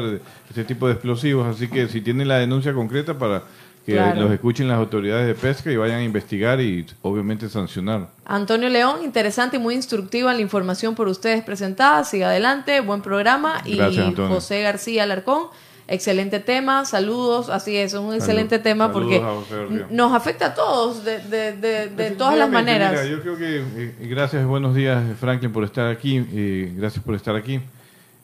[0.50, 3.44] este tipo de explosivos, así que si tienen la denuncia concreta para
[3.90, 4.22] que Claro.
[4.22, 8.08] los escuchen las autoridades de pesca y vayan a investigar y obviamente sancionar.
[8.26, 12.04] Antonio León, interesante y muy instructiva la información por ustedes presentada.
[12.04, 13.62] Siga adelante, buen programa.
[13.66, 14.14] Y Gracias.
[14.16, 15.48] José García Alarcón,
[15.88, 17.50] excelente tema, saludos.
[17.50, 22.12] Así es, un excelente tema Saludos porque nos afecta a todos de, de- de- de
[22.12, 22.92] todas las maneras.
[22.92, 27.16] mira, yo creo que eh, gracias, buenos días Franklin por estar aquí, eh, gracias por
[27.16, 27.60] estar aquí.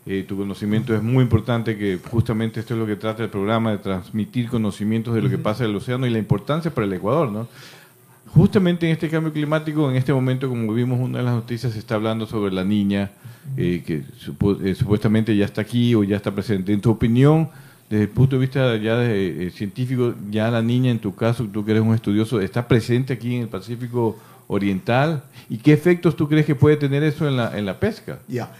[0.07, 3.71] Eh, tu conocimiento es muy importante, que justamente esto es lo que trata el programa,
[3.71, 6.93] de transmitir conocimientos de lo que pasa en el océano y la importancia para el
[6.93, 7.47] Ecuador, ¿no?
[8.27, 11.79] Justamente en este cambio climático, en este momento, como vimos una de las noticias, se
[11.79, 13.11] está hablando sobre la niña,
[13.57, 16.73] eh, que supo- eh, supuestamente ya está aquí o ya está presente.
[16.73, 17.49] En tu opinión,
[17.89, 21.45] desde el punto de vista ya de, eh, científico, ya la niña, en tu caso,
[21.45, 25.23] tú que eres un estudioso, está presente aquí en el Pacífico Oriental.
[25.49, 28.19] ¿Y qué efectos tú crees que puede tener eso en la, en la pesca?
[28.27, 28.51] Ya.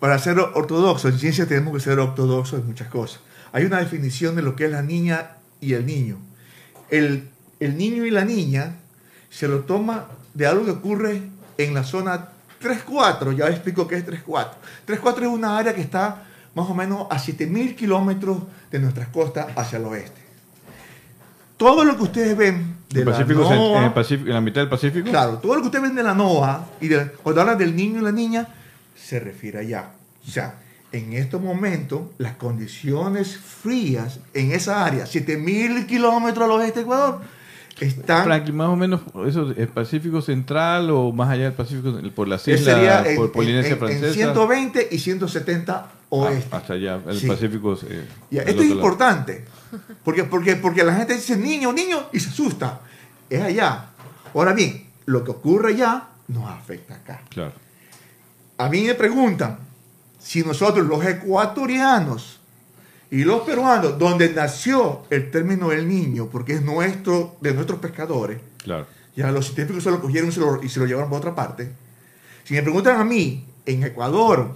[0.00, 3.20] Para ser ortodoxo, en ciencia tenemos que ser ortodoxos en muchas cosas.
[3.52, 5.30] Hay una definición de lo que es la niña
[5.60, 6.18] y el niño.
[6.90, 7.28] El,
[7.60, 8.76] el niño y la niña
[9.30, 11.22] se lo toma de algo que ocurre
[11.58, 12.28] en la zona
[12.62, 13.34] 3-4.
[13.36, 14.48] Ya explico qué es 3-4.
[14.86, 18.38] 3-4 es una área que está más o menos a 7.000 kilómetros
[18.70, 20.20] de nuestras costas hacia el oeste.
[21.56, 24.34] Todo lo que ustedes ven de ¿El la Pacífico, cent- NOAA, en, el Pacífico, en
[24.34, 25.08] la mitad del Pacífico?
[25.08, 28.00] Claro, todo lo que ustedes ven de la NOAA y de, cuando hablan del niño
[28.00, 28.48] y la niña,
[28.94, 29.90] se refiere allá.
[30.26, 30.56] O sea,
[30.92, 37.20] en estos momentos, las condiciones frías en esa área, 7000 kilómetros al oeste de Ecuador,
[37.80, 38.28] están.
[38.56, 42.76] Más o menos, eso, ¿el Pacífico Central o más allá del Pacífico, por las islas,
[42.76, 44.12] sería en, por Polinesia en- en Francesa?
[44.14, 46.48] 120 y 170 oeste.
[46.52, 47.26] Ah, hasta allá, el Sí.
[47.26, 47.76] Pacífico.
[47.88, 49.44] eh, Ya, esto es importante,
[50.04, 52.80] porque, porque, porque la gente dice niño, niño, y se asusta.
[53.28, 53.86] Es allá.
[54.32, 57.22] Ahora bien, lo que ocurre allá nos afecta acá.
[57.30, 57.52] Claro.
[58.58, 59.58] A mí me preguntan
[60.18, 62.40] si nosotros los ecuatorianos
[63.10, 68.40] y los peruanos, donde nació el término del niño, porque es nuestro, de nuestros pescadores,
[68.58, 68.86] Claro.
[69.14, 70.32] ya los científicos se lo cogieron y
[70.68, 71.70] se lo, llevaron para otra parte.
[72.44, 74.54] Si me preguntan a mí, en Ecuador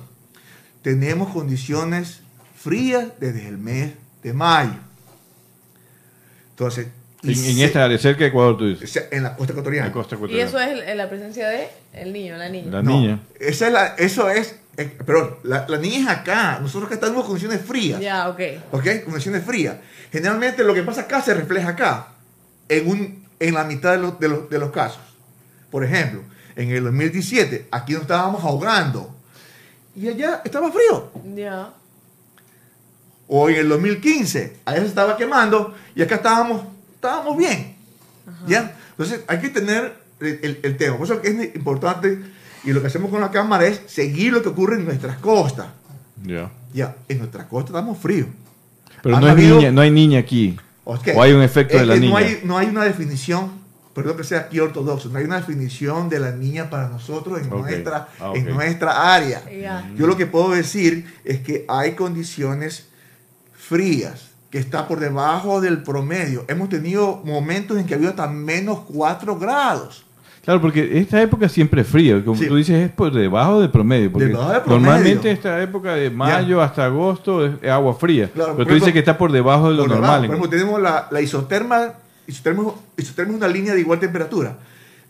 [0.82, 2.20] tenemos condiciones
[2.56, 4.78] frías desde el mes de mayo.
[6.50, 6.88] Entonces,
[7.22, 8.90] En, esta área, cerca de Ecuador, tú o dices.
[8.92, 9.86] sea, en la costa ecuatoriana.
[9.88, 10.48] La costa Y ecuatoriana.
[10.48, 12.70] eso es el- la presencia de el niño, la niña.
[12.70, 13.20] La No, niña.
[13.40, 16.58] Esa es la, eso es, eh, perdón, la, la niña es acá.
[16.62, 18.00] Nosotros acá estamos en condiciones frías.
[18.00, 18.40] Ya, ok.
[18.70, 18.86] ¿Ok?
[19.04, 19.76] Condiciones frías.
[20.12, 22.08] Generalmente lo que pasa acá se refleja acá,
[22.68, 25.00] en, un, en la mitad de, los- de los, de los casos.
[25.72, 26.22] Por ejemplo,
[26.54, 29.12] en el 2017, aquí nos estábamos ahogando.
[29.96, 31.10] Y allá estaba frío.
[31.34, 31.72] Ya.
[33.26, 36.62] O en el 2015, allá se estaba quemando y acá estábamos,
[36.98, 37.76] estábamos bien.
[38.46, 38.76] ¿Ya?
[38.90, 40.96] Entonces hay que tener el, el- el tema.
[40.96, 42.18] Por eso que es importante
[42.64, 45.68] y lo que hacemos con la cámara es seguir lo que ocurre en nuestras costas.
[46.24, 46.50] Ya.
[46.74, 48.28] Ya, en nuestras costas estamos fríos.
[49.02, 50.58] Pero Han no, habido- niña, no hay niña aquí.
[50.84, 51.08] Ok.
[51.14, 52.12] O hay un efecto Es de la que niña.
[52.12, 53.52] No hay, no hay una definición,
[53.94, 57.48] perdón que sea aquí ortodoxo, no hay una definición de la niña para nosotros en,
[57.48, 59.42] nuestra, Ah, en nuestra área.
[59.96, 62.88] Yo lo que puedo decir es que hay condiciones
[63.56, 66.44] frías que está por debajo del promedio.
[66.48, 70.04] Hemos tenido momentos en que había hasta menos 4 grados.
[70.44, 72.24] Claro, porque esta época siempre es fría.
[72.24, 72.48] Como Sí.
[72.48, 74.10] tú dices, es por debajo del promedio.
[74.10, 74.86] Porque Debajo del promedio.
[74.86, 78.30] normalmente esta época de mayo hasta agosto es, agua fría.
[78.32, 80.12] Claro, Pero tú dices que está por debajo de lo Por debajo.
[80.12, 80.26] normal.
[80.26, 81.92] Por ejemplo, tenemos la, la isoterma,
[82.26, 84.56] isoterma, isoterma es una línea de igual temperatura.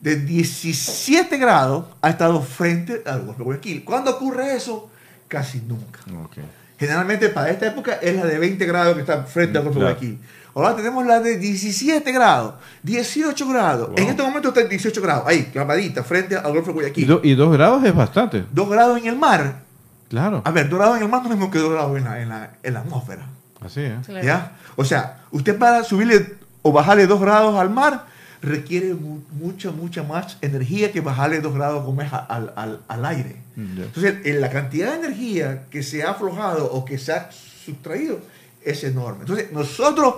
[0.00, 3.84] De 17 grados ha estado frente al Golfo de Guayaquil.
[3.84, 4.90] ¿Cuándo ocurre eso?
[5.28, 6.00] Casi nunca.
[6.24, 6.38] Ok.
[6.78, 9.84] Generalmente para esta época es la de 20 grados que está frente al Golfo de
[9.86, 9.96] Claro.
[9.98, 10.20] Guayaquil.
[10.54, 13.88] Ahora tenemos la de 17 grados, 18 grados.
[13.88, 13.98] Wow.
[13.98, 17.06] En este momento está en 18 grados, ahí, clavadita, frente al Golfo de Y, Guayaquil.
[17.06, 18.44] do- y dos grados es bastante.
[18.52, 19.60] 2 grados en el mar.
[20.08, 20.42] Claro.
[20.44, 22.04] A ver, 2 grados en el mar no es lo mismo que 2 grados en
[22.04, 23.26] la, en la- en la atmósfera.
[23.60, 24.06] Así es.
[24.06, 24.24] Claro.
[24.26, 24.52] ¿Ya?
[24.76, 28.06] O sea, usted para subirle o bajarle 2 grados al mar
[28.42, 33.04] requiere mu- mucha, mucha más energía que bajarle 2 grados como es al, al- al
[33.06, 33.36] aire.
[33.56, 33.84] Ya.
[33.84, 38.20] Entonces, en la cantidad de energía que se ha aflojado o que se ha sustraído
[38.64, 39.20] es enorme.
[39.22, 40.14] Entonces, nosotros,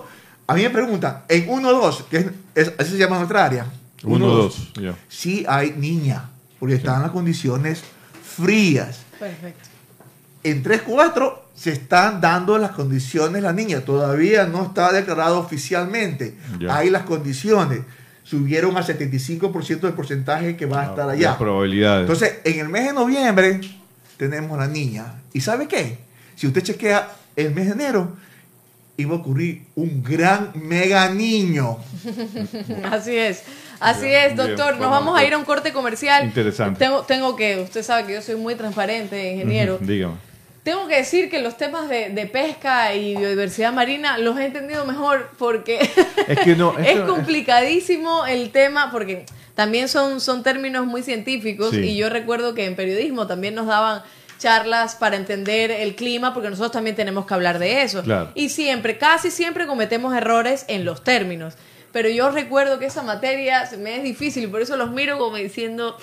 [0.46, 3.66] a mí me preguntan, en 1-2, que es, es- así se llama nuestra área,
[4.04, 4.72] Uno, 1-2, dos.
[4.74, 4.94] Ya.
[5.08, 6.28] sí hay niña,
[6.58, 7.82] porque están las condiciones
[8.22, 9.00] frías.
[9.18, 9.68] Perfecto.
[10.42, 13.80] En 3-4 se están dando las condiciones la niña.
[13.82, 16.38] Todavía no está declarado oficialmente.
[16.70, 17.80] Hay las condiciones.
[18.30, 21.36] Subieron a 75% del porcentaje que va a estar Las allá.
[21.36, 22.02] probabilidades.
[22.02, 23.60] Entonces, en el mes de noviembre
[24.16, 25.14] tenemos la niña.
[25.32, 25.98] ¿Y sabe qué?
[26.36, 28.12] Si usted chequea el mes de enero,
[28.96, 31.78] iba a ocurrir un gran mega niño.
[32.84, 33.42] Así es.
[33.80, 34.74] Así Bien, es, doctor.
[34.74, 36.26] bien, Nos vamos a ir a un corte comercial.
[36.26, 36.78] Interesante.
[36.78, 39.78] Tengo, tengo que, usted sabe que yo soy muy transparente, ingeniero.
[39.80, 40.14] Dígame.
[40.70, 44.84] Tengo que decir que los temas de, de pesca y biodiversidad marina los he entendido
[44.84, 45.80] mejor porque
[46.28, 51.70] Es que no, es esto- complicadísimo el tema porque también son, son términos muy científicos
[51.72, 51.78] Sí.
[51.80, 54.02] y yo recuerdo que en periodismo también nos daban
[54.38, 58.02] charlas para entender el clima porque nosotros también tenemos que hablar de eso.
[58.04, 58.30] Claro.
[58.36, 61.54] Y siempre, casi siempre cometemos errores en los términos.
[61.92, 65.18] Pero yo recuerdo que esa materia se me es difícil y por eso los miro
[65.18, 65.96] como diciendo,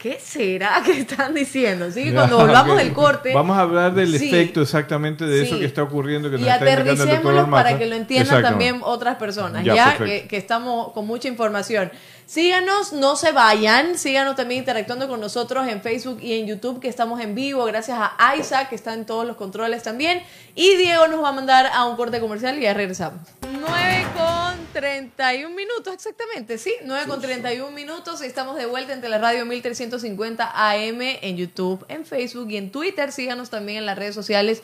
[0.00, 1.84] ¿Qué será que están diciendo?
[1.86, 3.34] Así que cuando volvamos del corte.
[3.34, 4.28] Vamos a hablar del Sí.
[4.28, 6.30] efecto exactamente de eso que está ocurriendo.
[6.30, 7.64] Que nos y aterricémoslo Ormaza.
[7.64, 11.92] para que lo entiendan también otras personas, Ya, que, que estamos con mucha información.
[12.24, 16.88] Síganos, no se vayan, síganos también interactuando con nosotros en Facebook y en YouTube, que
[16.88, 20.22] estamos en vivo, gracias a Isaac, que está en todos los controles también.
[20.54, 23.20] Y Diego nos va a mandar a un corte comercial y ya regresamos.
[23.42, 28.20] 9 con 31 minutos, exactamente, sí, 9 con 31 minutos.
[28.22, 33.12] Estamos de vuelta entre la radio 1350 AM en YouTube, en Facebook y en Twitter.
[33.12, 34.62] Síganos también en las redes sociales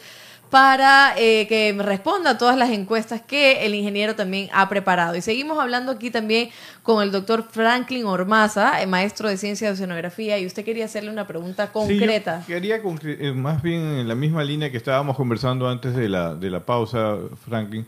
[0.51, 5.17] para eh, que responda a todas las encuestas que el ingeniero también ha preparado.
[5.17, 6.51] Y seguimos hablando aquí también
[6.85, 11.11] con el doctor Franklin Ormaza, eh, maestro de ciencia de oceanografía, y usted quería hacerle
[11.11, 12.43] una pregunta concreta.
[12.47, 15.97] Sí, yo quería concre- eh, más bien en la misma línea que estábamos conversando antes
[15.97, 17.17] de la, de la pausa,
[17.49, 17.85] Franklin.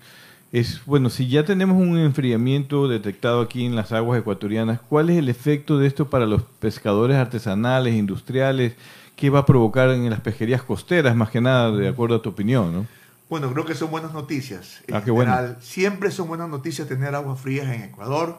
[0.51, 5.19] Es, bueno, si ya tenemos un enfriamiento detectado aquí en las aguas ecuatorianas, ¿cuál es
[5.19, 8.75] el efecto de esto para los pescadores artesanales, industriales?
[9.15, 12.31] ¿Qué va a provocar en las pesquerías costeras, más que nada, de acuerdo a tu
[12.31, 12.73] opinión?
[12.73, 12.87] ¿no?
[13.29, 14.81] Bueno, creo que son buenas noticias.
[14.87, 15.31] En Ah, qué bueno.
[15.35, 18.39] general, Siempre son buenas noticias tener aguas frías en Ecuador,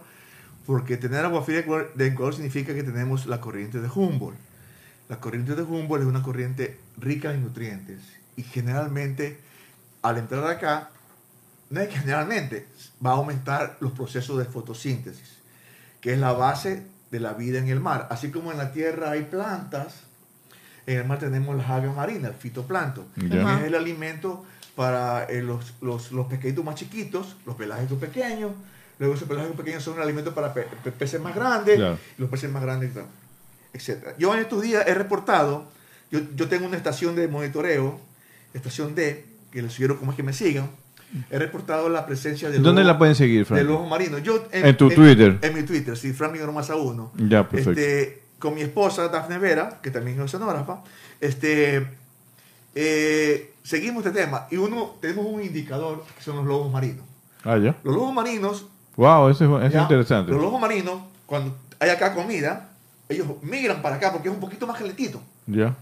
[0.66, 4.38] porque tener agua fría de Ecuador significa que tenemos la corriente de Humboldt.
[5.10, 8.00] La corriente de Humboldt es una corriente rica en nutrientes
[8.36, 9.40] y generalmente
[10.02, 10.90] al entrar acá,
[11.70, 12.68] no es que generalmente,
[13.06, 15.38] va a aumentar los procesos de fotosíntesis,
[16.02, 18.08] que es la base de la vida en el mar.
[18.12, 20.02] Así como en la tierra hay plantas,
[20.88, 25.42] en el mar tenemos las algas marinas, el fitoplancton, que es el alimento para eh,
[25.42, 28.52] los, los, los pescaditos más chiquitos, los pelágicos pequeños.
[28.98, 31.78] Luego esos pelágicos pequeños son un alimento para pe- pe- peces más grandes,
[32.18, 32.92] y los peces más grandes,
[33.74, 34.16] etc.
[34.18, 35.66] Yo en estos días he reportado,
[36.12, 38.00] yo, yo tengo una estación de monitoreo,
[38.54, 40.70] estación D, que les sugiero cómo es que me sigan.
[41.30, 43.46] He reportado la presencia de ¿Dónde la pueden seguir.
[44.24, 45.40] Yo, En tu Twitter.
[45.42, 47.14] En mi Twitter, sí, Franklin Ormaza 1.
[47.28, 47.80] Ya, perfecto.
[47.80, 50.84] Este, con mi esposa, Dafne Vera, que también es oceanógrafa,
[51.20, 51.88] este,
[52.76, 54.48] eh, seguimos este tema.
[54.52, 57.06] Y uno, tenemos un indicador que son los lobos marinos.
[57.44, 57.76] Ah, ya.
[57.84, 60.32] Los lobos marinos, Wow, eso es, interesante.
[60.32, 62.70] los lobos marinos, cuando hay acá comida,
[63.08, 65.22] ellos migran para acá porque es un poquito más calentito.
[65.48, 65.76] Ya.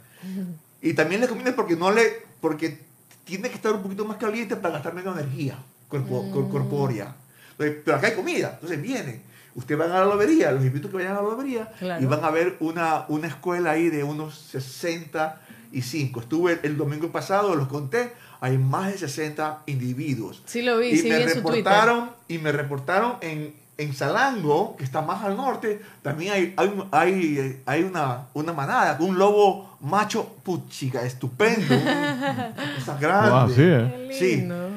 [0.82, 2.04] Y también les conviene porque no le,
[2.40, 2.80] porque
[3.28, 5.58] tiene que estar un poquito más caliente para gastar menos energía
[5.90, 7.14] corpo- cor- corpórea.
[7.52, 9.22] Entonces, pero acá hay comida, entonces vienen.
[9.56, 12.04] Ustedes van a la lobería, los invito a que vayan a la lobería Claro.
[12.04, 16.20] y van a ver una, una escuela ahí de unos 65.
[16.22, 20.42] Estuve el, el domingo pasado, los conté, hay más de 60 individuos.
[20.46, 21.56] Sí lo vi, y sí me vi en su Twitter.
[21.64, 26.74] reportaron y me reportaron en, en Salango, que está más al norte, también hay, hay,
[26.92, 31.76] hay, hay una, una manada, un lobo macho, puchica, estupendo,
[32.78, 33.30] cosa grande.
[33.32, 34.06] Wow, sí, ¿eh?
[34.10, 34.36] Qué Sí.
[34.38, 34.70] lindo.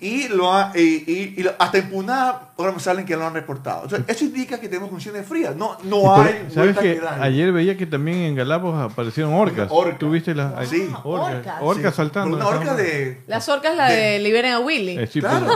[0.00, 3.26] Y, lo ha- y, y- y lo- hasta en Puná ahora me salen que lo
[3.26, 3.84] han reportado.
[3.84, 5.54] Entonces, eso indica que tenemos condiciones frías.
[5.56, 7.24] No, no hay ¿Sabes que darle.
[7.24, 9.68] ayer veía que también en Galápagos aparecieron orcas?
[9.70, 9.98] Orca.
[9.98, 10.88] ¿Tuviste las Sí.
[11.04, 11.34] orcas?
[11.34, 11.54] Orcas.
[11.60, 12.36] Orcas Sí, saltando.
[12.36, 13.22] Una orca de...
[13.26, 14.98] Las orcas, la De- de Liberen a Willy.
[14.98, 15.46] Eh, sí, Claro.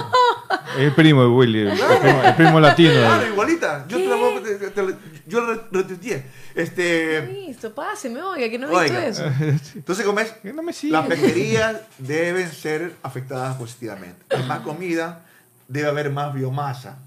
[0.78, 2.90] el primo de Willy, el, primo, el primo latino.
[2.92, 3.84] Claro, igualita.
[3.88, 4.94] Yo, te la voy a- te- te- te-
[5.26, 5.40] yo
[5.72, 6.24] retuiteé.
[6.54, 9.24] Este, Listo, páseme, oiga, que no he visto eso.
[9.74, 10.92] entonces, como es, Que no me sigue.
[10.92, 14.16] las pesquerías deben ser afectadas positivamente.
[14.34, 15.20] Hay más comida,
[15.68, 16.98] debe haber más biomasa.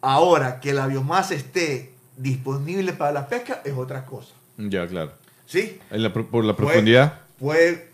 [0.00, 4.32] Ahora, que la biomasa esté disponible para la pesca es otra cosa.
[4.56, 5.12] Ya, claro.
[5.46, 5.80] ¿Sí?
[5.90, 7.20] En la pro- por la profundidad.
[7.38, 7.90] Puede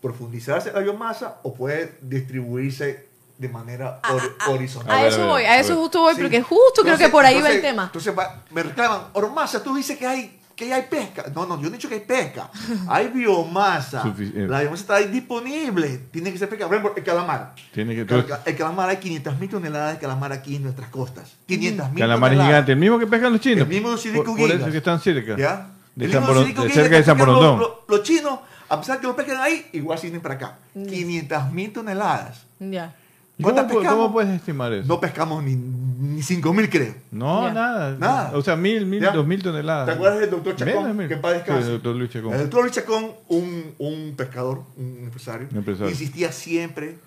[0.00, 4.90] profundizarse la biomasa o puede distribuirse de manera hor- horizontal.
[4.96, 6.20] A, A ver, eso a ver, voy, a eso justo voy, Sí.
[6.22, 7.84] porque justo creo que por ahí va el tema.
[7.84, 11.24] Entonces va- me reclaman, Ormasa, tú dices que hay, que hay pesca.
[11.34, 12.50] No, no, yo no he dicho que hay pesca.
[12.88, 14.02] Hay biomasa.
[14.34, 16.00] La biomasa está ahí disponible.
[16.10, 16.66] Tiene que ser pesca.
[16.66, 17.54] Por ejemplo, el calamar.
[17.72, 21.36] Tiene que El, el calamar, hay 500 mil toneladas de calamar aquí en nuestras costas.
[21.46, 22.50] 500 mil Calamar toneladas.
[22.50, 23.62] gigante, el mismo que pescan los chinos.
[23.62, 25.36] El mismo por, Sirico por eso que están cerca.
[25.36, 25.68] ¿Ya?
[25.94, 27.58] De El San mismo de cerca de San Borondón.
[27.60, 30.58] Los, los- los chinos, a pesar que lo pescan ahí, igual siguen para acá.
[30.74, 30.86] Mm.
[30.86, 32.46] 500 mil toneladas.
[32.58, 32.94] Ya.
[33.38, 34.02] ¿Y ¿Cómo, ¿Cuántas pu- pescamos?
[34.02, 34.88] cómo puedes estimar eso?
[34.88, 36.92] No pescamos ni, ni 5 mil, creo.
[37.12, 37.52] No, Ya.
[37.54, 37.96] nada.
[37.98, 38.32] Nada.
[38.36, 39.12] O sea, mil, mil, Ya.
[39.12, 39.86] dos mil toneladas.
[39.86, 40.96] ¿Te acuerdas del doctor Chacón?
[40.96, 41.08] Menos.
[41.08, 41.62] Que en paz descanse.
[41.62, 42.32] Sí, el doctor Luis Chacón.
[42.34, 45.90] El doctor Luis Chacón, un, un pescador, un empresario, Un empresario.
[45.90, 46.98] insistía siempre.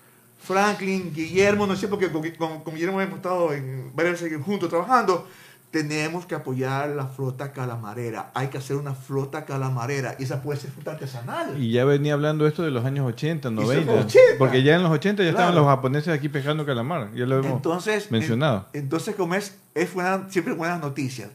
[0.42, 4.68] Franklin, Guillermo, no sé, porque con, con- con Guillermo hemos estado en varias veces juntos
[4.68, 5.28] trabajando.
[5.72, 8.30] Tenemos que apoyar la flota calamarera.
[8.34, 10.14] Hay que hacer una flota calamarera.
[10.18, 11.60] Y esa puede ser flota artesanal.
[11.60, 13.92] Y ya venía hablando esto de los años 80, fue 90.
[13.92, 14.20] 80.
[14.38, 17.12] Porque ya en los 80 ya estaban los japoneses aquí pescando calamar.
[17.14, 18.68] Ya lo hemos Entonces, mencionado.
[18.74, 21.30] en- entonces como es, es buena- siempre buenas noticias.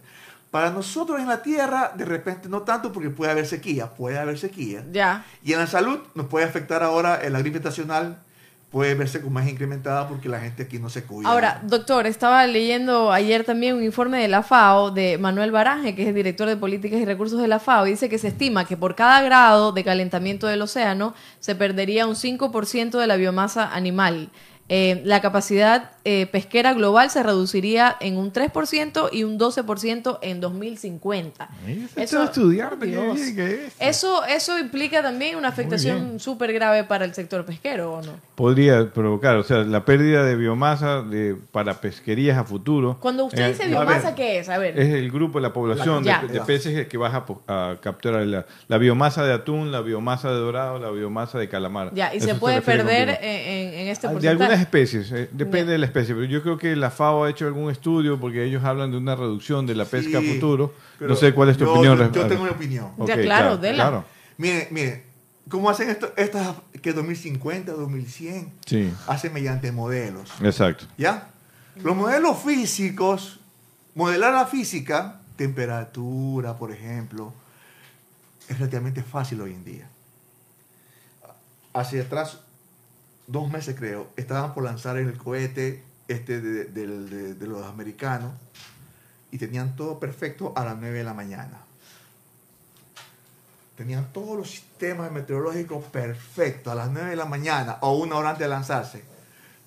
[0.52, 4.38] Para nosotros en la tierra, de repente no tanto porque puede haber sequía, puede haber
[4.38, 4.86] sequía.
[4.92, 5.26] Ya.
[5.44, 8.20] Y en la salud nos puede afectar ahora la gripe estacional,
[8.72, 11.30] puede verse como más incrementada porque la gente aquí no se cuida.
[11.30, 16.04] Ahora, doctor, estaba leyendo ayer también un informe de la FAO de Manuel Baranje, que
[16.04, 18.66] es el director de políticas y recursos de la FAO, y dice que se estima
[18.66, 23.74] que por cada grado de calentamiento del océano se perdería un 5% de la biomasa
[23.74, 24.30] animal.
[24.70, 30.40] Eh, la capacidad eh, pesquera global se reduciría en un 3% y un 12% en
[30.40, 31.50] 2050.
[31.98, 33.20] Eso, estudiar, Dios.
[33.78, 38.14] eso, eso implica también una afectación súper grave para el sector pesquero, ¿o no?
[38.36, 42.96] Podría provocar, o sea, la pérdida de biomasa de, para pesquerías a futuro.
[43.02, 44.48] Cuando usted dice biomasa, ¿qué es?
[44.48, 44.80] A ver.
[44.80, 48.26] Es el grupo, la población de, peces que vas a, capturar.
[48.70, 51.94] La, biomasa de atún, la biomasa de dorado, la biomasa de calamar.
[51.94, 55.97] Ya, y se puede perder en, en, este porcentaje especies, eh, depende de la especie,
[56.06, 59.16] pero yo creo que la FAO ha hecho algún estudio porque ellos hablan de una
[59.16, 60.74] reducción de la pesca a futuro.
[61.00, 61.98] No sé cuál es tu opinión.
[61.98, 62.92] Yo, yo tengo una opinión.
[63.06, 64.04] ya, claro, de la.
[64.38, 65.04] Mire, mire,
[65.50, 68.52] ¿cómo hacen esto, estas que 2050, 2100?
[68.66, 68.94] Sí.
[69.08, 70.32] Hacen mediante modelos.
[70.42, 70.86] Exacto.
[70.98, 71.30] ¿Ya?
[71.84, 73.40] Los modelos físicos,
[73.96, 77.34] modelar la física, temperatura, por ejemplo,
[78.48, 79.90] es relativamente fácil hoy en día.
[81.74, 82.40] Hacia atrás
[83.28, 88.34] dos meses creo, estaban por lanzar el cohete este de, los americanos
[89.32, 91.60] y tenían todo perfecto a las 9 de la mañana.
[93.76, 98.30] Tenían todos los sistemas meteorológicos perfectos a las 9 de la mañana o una hora
[98.30, 99.04] antes de lanzarse.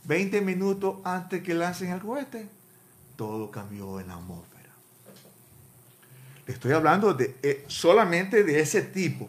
[0.04, 2.48] 20 minutos antes que lancen el cohete,
[3.16, 4.70] todo cambió en la atmósfera.
[6.46, 9.28] estoy hablando de, eh, solamente de ese tipo.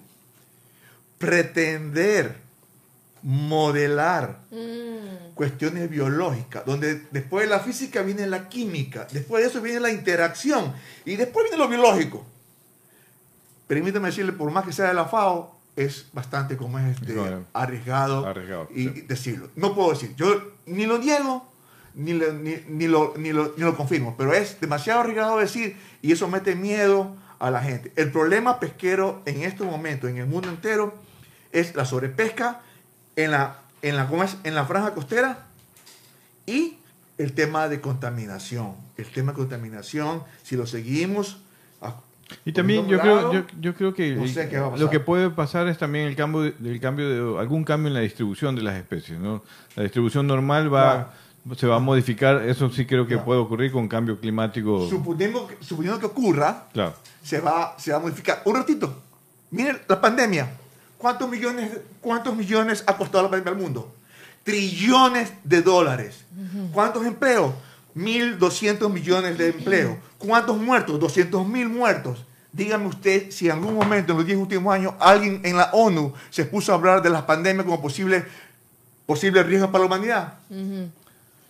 [1.19, 2.40] Pretender
[3.23, 5.33] modelar mm.
[5.35, 9.91] cuestiones biológicas, donde después de la física viene la química, después de eso viene la
[9.91, 10.73] interacción
[11.05, 12.25] y después viene lo biológico.
[13.67, 17.15] Permítame decirle, por más que sea de la FAO, es bastante como es este,
[17.53, 18.33] arriesgado,
[18.75, 19.49] y decirlo.
[19.55, 21.49] No puedo decir, yo ni lo niego,
[21.93, 26.27] ni, ni, lo, ni, lo, ni lo confirmo, pero es demasiado arriesgado decir y eso
[26.27, 27.91] mete miedo a la gente.
[27.95, 30.93] El problema pesquero en estos momentos, en el mundo entero,
[31.51, 32.61] es la sobrepesca
[33.15, 34.07] en la, en la,
[34.43, 35.45] en la franja costera
[36.45, 36.77] y
[37.17, 38.73] el tema de contaminación.
[38.97, 41.37] El tema de contaminación, si lo seguimos...
[42.45, 44.15] Y también yo creo, yo, creo que
[44.77, 47.99] lo que puede pasar es también el cambio, de, cambio de algún cambio en la
[47.99, 49.19] distribución de las especies.
[49.19, 49.43] ¿no?
[49.75, 51.13] La distribución normal va,
[51.57, 54.87] se va a modificar, eso sí creo que puede ocurrir con cambio climático.
[54.87, 56.69] Suponiendo suponiendo que ocurra,
[57.21, 58.41] se, va, se va a modificar.
[58.45, 59.01] Un ratito,
[59.49, 60.49] miren la pandemia.
[61.01, 63.91] ¿Cuántos millones, ¿Cuántos millones ha costado la pandemia al mundo?
[64.43, 66.23] Trillones de dólares.
[66.71, 67.53] ¿Cuántos empleos?
[67.95, 69.97] 1.200 millones de empleos.
[70.19, 70.99] ¿Cuántos muertos?
[70.99, 72.23] 200 mil muertos.
[72.53, 76.13] Dígame usted si en algún momento en los 10 últimos años alguien en la ONU
[76.29, 78.23] se puso a hablar de las pandemias como posible,
[79.07, 80.33] posible riesgo para la humanidad.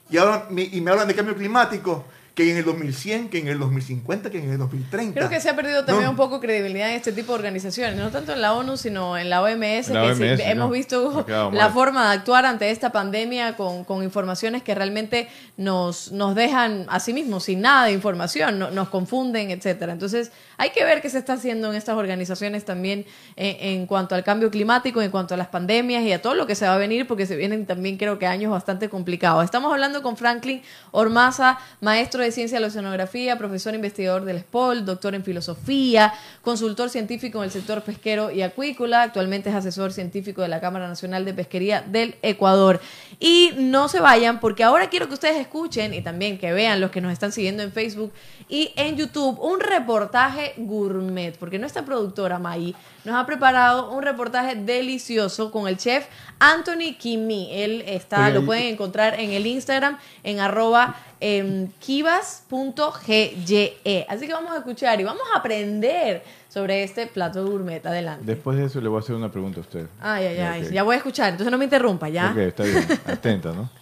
[0.10, 3.60] y, ahora, y me hablan de cambio climático que en el 2100, que en el
[3.60, 5.20] 2050, que en el 2030.
[5.20, 8.10] Creo que se ha perdido también un poco credibilidad en este tipo de organizaciones, no
[8.10, 12.46] tanto en la ONU, sino en la OMS, que hemos visto la forma de actuar
[12.46, 17.62] ante esta pandemia con, con, informaciones que realmente nos, nos dejan a sí mismos sin
[17.62, 19.91] nada de información, nos confunden, etcétera.
[19.91, 23.04] Entonces, hay que ver qué se está haciendo en estas organizaciones también
[23.36, 26.45] en, en cuanto al cambio climático, en cuanto a las pandemias y a todo lo
[26.45, 29.43] que se va a venir, porque se vienen también creo que años bastante complicados.
[29.43, 34.86] Estamos hablando con Franklin Ormaza, maestro de Ciencia de la Oceanografía, profesor investigador del SPOL,
[34.86, 40.43] doctor en Filosofía, consultor científico en el sector pesquero y acuícola, actualmente es asesor científico
[40.43, 42.80] de la Cámara Nacional de Pesquería del Ecuador.
[43.19, 46.91] Y no se vayan porque ahora quiero que ustedes escuchen y también que vean los
[46.91, 48.13] que nos están siguiendo en Facebook
[48.47, 54.56] y en YouTube un reportaje gourmet, porque nuestra productora May nos ha preparado un reportaje
[54.56, 56.06] delicioso con el chef
[56.40, 57.50] Anthony Kimi.
[57.52, 60.96] Él está, lo pueden encontrar en el Instagram en arroba
[61.80, 64.06] kivas.gye.
[64.08, 67.86] Así que vamos a escuchar y vamos a aprender sobre este plato gourmet.
[67.86, 68.24] Adelante.
[68.26, 69.88] Después de eso le voy a hacer una pregunta a usted.
[70.00, 70.70] Ay, ay, ay.
[70.72, 72.32] Ya voy a escuchar, entonces no me interrumpa, ¿ya?
[72.32, 72.88] Ok, está bien.
[73.06, 73.70] Atenta, ¿no?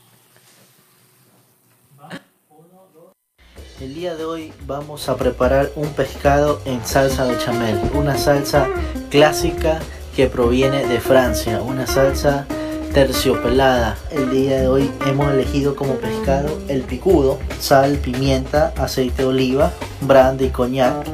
[3.82, 8.68] El día de hoy vamos a preparar un pescado en salsa de chamel, una salsa
[9.10, 9.80] clásica
[10.18, 12.46] que proviene de Francia, una salsa
[12.94, 13.98] terciopelada.
[14.12, 19.72] El día de hoy hemos elegido como pescado el picudo, sal, pimienta, aceite de oliva,
[20.02, 21.08] brandy, coñac.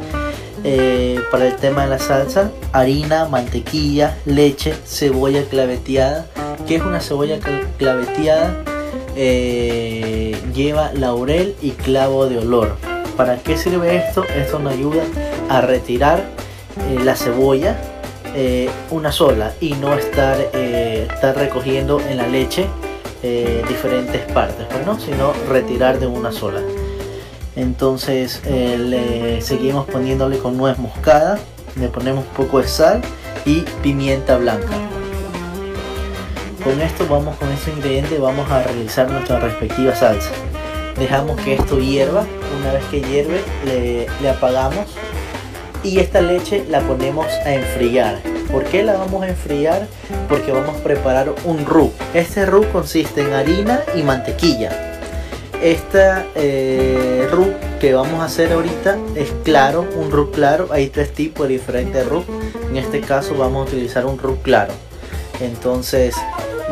[0.63, 6.25] Eh, para el tema de la salsa, harina, mantequilla, leche, cebolla claveteada.
[6.67, 7.39] ¿Qué es una cebolla
[7.77, 8.74] claveteada?
[9.15, 12.75] Eh, lleva laurel y clavo de olor.
[13.15, 14.23] ¿Para qué sirve esto?
[14.25, 15.03] Esto nos ayuda
[15.49, 16.23] a retirar
[16.89, 17.77] eh, la cebolla
[18.91, 22.67] una sola y no estar, estar recogiendo en la leche
[23.27, 26.61] eh, diferentes partes, pues no, sino retirar de una sola.
[27.55, 31.39] Entonces eh, le seguimos poniéndole con nuez moscada,
[31.75, 33.01] le ponemos un poco de sal
[33.43, 34.77] y pimienta blanca.
[36.65, 40.31] Con esto vamos con este ingrediente vamos a realizar nuestra respectiva salsa.
[40.97, 42.25] Dejamos que esto hierva,
[42.59, 44.87] una vez que hierve le, apagamos
[45.83, 48.17] y esta leche la ponemos a enfriar.
[48.51, 49.85] ¿Por qué la vamos a enfriar?
[50.27, 51.91] Porque vamos a preparar un roux.
[52.15, 54.71] Este roux consiste en harina y mantequilla.
[55.61, 57.29] Esta eh,
[57.79, 60.69] que vamos a hacer ahorita es claro, un roux claro.
[60.71, 62.25] Hay tres tipos de diferentes roux.
[62.71, 64.73] En este caso vamos a utilizar un roux claro.
[65.39, 66.15] Entonces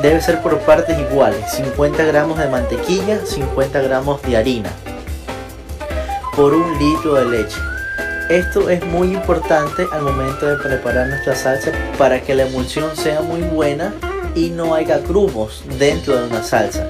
[0.04, 1.40] debe ser por partes iguales.
[1.54, 4.70] 50 gramos de mantequilla, 50 gramos de harina
[6.36, 7.58] por un litro de leche.
[8.30, 13.22] Esto es muy importante al momento de preparar nuestra salsa para que la emulsión sea
[13.22, 13.94] muy buena
[14.34, 16.90] y no haya grumos dentro de una salsa.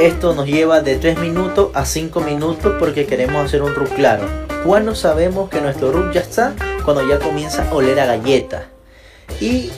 [0.00, 4.24] Esto nos lleva de 3 minutos a 5 minutos porque queremos hacer un roux claro.
[4.64, 6.54] Cuando sabemos que nuestro roux ya está,
[6.84, 8.68] cuando ya comienza a oler a galleta.
[9.40, 9.70] Y,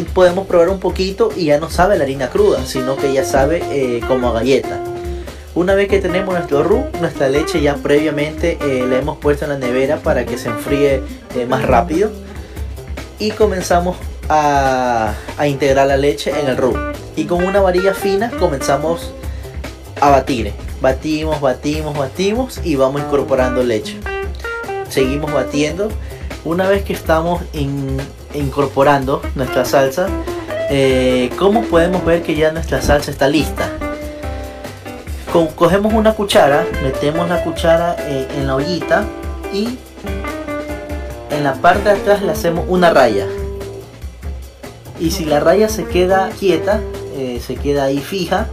[0.00, 3.62] podemos probar un poquito y ya no sabe la harina cruda, sino que ya sabe
[3.70, 4.80] eh, como a galleta.
[5.54, 9.50] Una vez que tenemos nuestro roux, nuestra leche ya previamente eh, la hemos puesto en
[9.50, 11.02] la nevera para que se enfríe
[11.36, 12.10] eh, más rápido.
[13.18, 13.96] Y comenzamos
[14.30, 16.78] a, a, integrar la leche en el roux.
[17.16, 19.12] Y con una varilla fina comenzamos
[20.00, 20.52] a batir.
[20.80, 23.98] Batimos, batimos, batimos y vamos incorporando leche.
[24.88, 25.90] Seguimos batiendo.
[26.44, 27.98] Una vez que estamos in,
[28.34, 30.08] incorporando nuestra salsa,
[30.70, 33.70] eh, ¿cómo podemos ver que ya nuestra salsa está lista?
[35.56, 39.04] cogemos una cuchara, metemos la cuchara eh, en la ollita
[39.52, 39.78] y
[41.30, 43.26] en la parte de atrás le hacemos una raya.
[45.00, 46.80] Y si la raya se queda quieta,
[47.16, 48.46] eh, se queda ahí fija,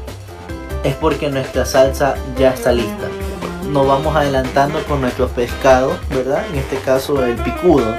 [0.83, 3.07] es porque nuestra salsa ya está lista.
[3.69, 6.43] Nos vamos adelantando con nuestros pescados, ¿verdad?
[6.51, 7.93] En este caso el picudo.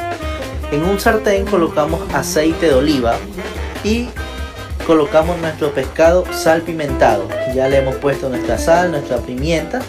[0.72, 3.16] En un sartén colocamos aceite de oliva
[3.82, 4.08] y
[4.86, 7.26] colocamos nuestro pescado salpimentado.
[7.54, 9.80] Ya le hemos puesto nuestra sal, nuestra pimienta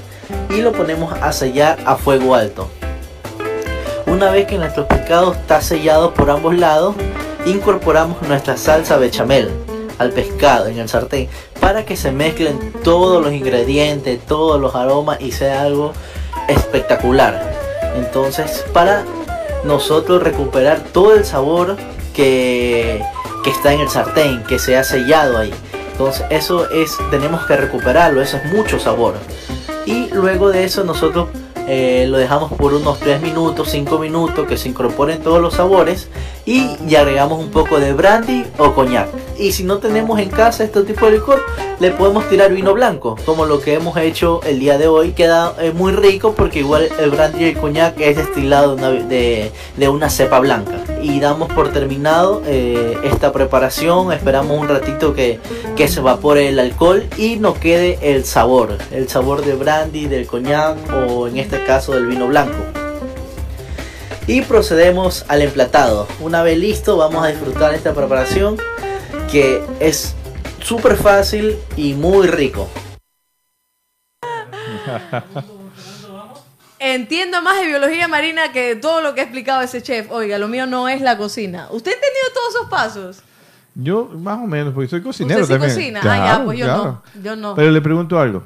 [0.49, 2.67] y lo ponemos a sellar a fuego alto.
[4.07, 6.95] Una vez que nuestro pescado está sellado por ambos lados,
[7.45, 9.51] incorporamos nuestra salsa bechamel
[9.99, 11.29] al pescado en el sartén
[11.59, 15.93] para que se mezclen todos los ingredientes, todos los aromas y sea algo
[16.47, 17.39] espectacular.
[17.95, 19.03] Entonces, para
[19.63, 21.77] nosotros recuperar todo el sabor
[22.13, 23.01] que
[23.43, 25.53] que está en el sartén, que se ha sellado ahí.
[25.91, 29.15] Entonces eso es, tenemos que recuperarlo, eso es mucho sabor.
[29.85, 31.29] Y luego de eso nosotros
[31.67, 36.09] eh, lo dejamos por unos 3 minutos, 5 minutos, que se incorporen todos los sabores
[36.45, 39.09] y ya agregamos un poco de brandy o coñac.
[39.37, 41.43] Y si no tenemos en casa este tipo de licor,
[41.79, 45.13] le podemos tirar vino blanco, como lo que hemos hecho el día de hoy.
[45.13, 49.51] Queda eh, muy rico porque igual el brandy y el coñac es destilado de
[49.89, 50.83] una, cepa blanca.
[51.01, 54.13] Y damos por terminado eh, esta preparación.
[54.13, 55.39] Esperamos un ratito que,
[55.75, 58.77] que se evapore el alcohol y nos quede el sabor.
[58.91, 62.80] El sabor de brandy, del coñac o en este caso del vino blanco.
[64.31, 66.07] Y procedemos al emplatado.
[66.21, 68.55] Una vez listo, vamos a disfrutar esta preparación
[69.29, 70.15] que es
[70.61, 72.69] súper fácil y muy rico.
[76.79, 80.09] Entiendo más de biología marina que todo lo que ha explicado ese chef.
[80.09, 81.67] Oiga, lo mío no es la cocina.
[81.69, 83.23] ¿Usted ha entendido todos esos pasos?
[83.75, 85.99] Yo, más o menos, porque soy cocinero ¿Usted sí cocina?
[86.05, 87.03] ah, ya, pues yo no.
[87.21, 87.53] Yo no.
[87.55, 88.45] Pero le pregunto algo.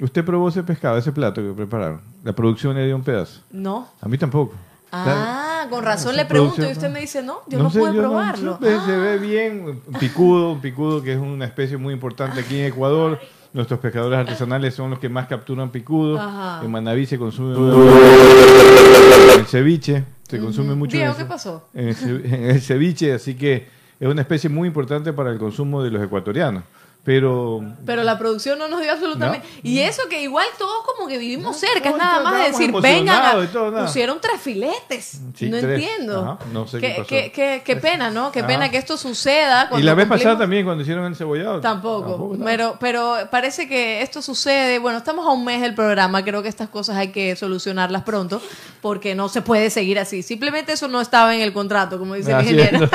[0.00, 2.00] ¿Usted probó ese pescado, ese plato que prepararon?
[2.24, 3.42] ¿La producción le dio un pedazo?
[3.50, 3.88] No.
[4.00, 4.54] A mí tampoco.
[4.92, 8.58] Ah, con razón le pregunto y usted me dice, no, yo no, puedo probarlo.
[8.60, 13.20] Se ve bien, picudo, picudo que es una especie muy importante aquí en Ecuador.
[13.52, 16.20] Nuestros pescadores artesanales son los que más capturan picudo.
[16.62, 17.54] En Manaví se consume
[19.36, 21.68] el ceviche, se consume mucho Diego, ¿qué pasó?
[21.74, 23.68] en el ceviche, así que
[24.00, 26.62] es una especie muy importante para el consumo de los ecuatorianos.
[27.08, 29.48] Pero, pero la producción no nos dio absolutamente.
[29.62, 33.48] Y eso que igual todos como que vivimos cerca, es nada más de decir, vengan,
[33.82, 35.18] pusieron tres filetes.
[35.40, 36.38] no entiendo.
[36.52, 38.30] no sé qué, qué, qué, qué, pena, ¿no?
[38.30, 39.70] Qué pena que esto suceda.
[39.78, 41.62] Y la vez pasada también, cuando hicieron el cebollado.
[41.62, 42.36] Tampoco.
[42.44, 44.78] pero, pero parece que esto sucede.
[44.78, 46.22] Bueno, estamos a un mes del programa.
[46.22, 48.42] Creo que estas cosas hay que solucionarlas pronto
[48.82, 50.22] porque no se puede seguir así.
[50.22, 52.86] Simplemente eso no estaba en el contrato, como dice el ingeniero.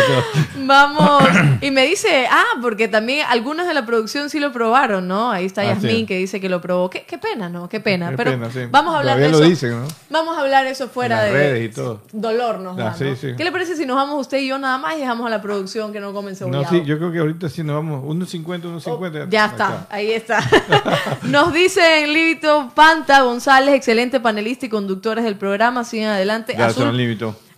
[0.56, 1.22] Vamos.
[1.60, 5.30] Y me dice, ah, porque también algunos de la producción sí lo probaron, ¿no?
[5.30, 6.06] Ahí está Ah, Yasmín sí.
[6.06, 6.88] que dice que lo probó.
[6.90, 7.68] Qué, qué pena, ¿no?
[7.68, 8.10] Qué pena.
[8.10, 8.60] Qué Pero pena, sí.
[8.70, 9.48] vamos a hablar Todavía de lo eso.
[9.48, 9.88] dicen, ¿no?
[10.10, 12.02] Vamos a hablar eso fuera de redes y todo.
[12.12, 13.16] dolor nos Ah, da, ¿no?
[13.16, 13.28] sí.
[13.36, 15.42] ¿Qué le parece si nos vamos usted y yo nada más y dejamos a la
[15.42, 16.70] producción que no comen No, cebollado?
[16.70, 18.04] sí, yo creo que ahorita sí nos vamos.
[18.04, 19.26] 1.50, 1.50.
[19.26, 20.38] Oh, ya está, ahí está.
[21.22, 25.84] Nos dicen Livito Panta González, excelente panelista y conductores del programa.
[25.84, 26.54] Sigan adelante.
[26.56, 26.96] Ya Azul.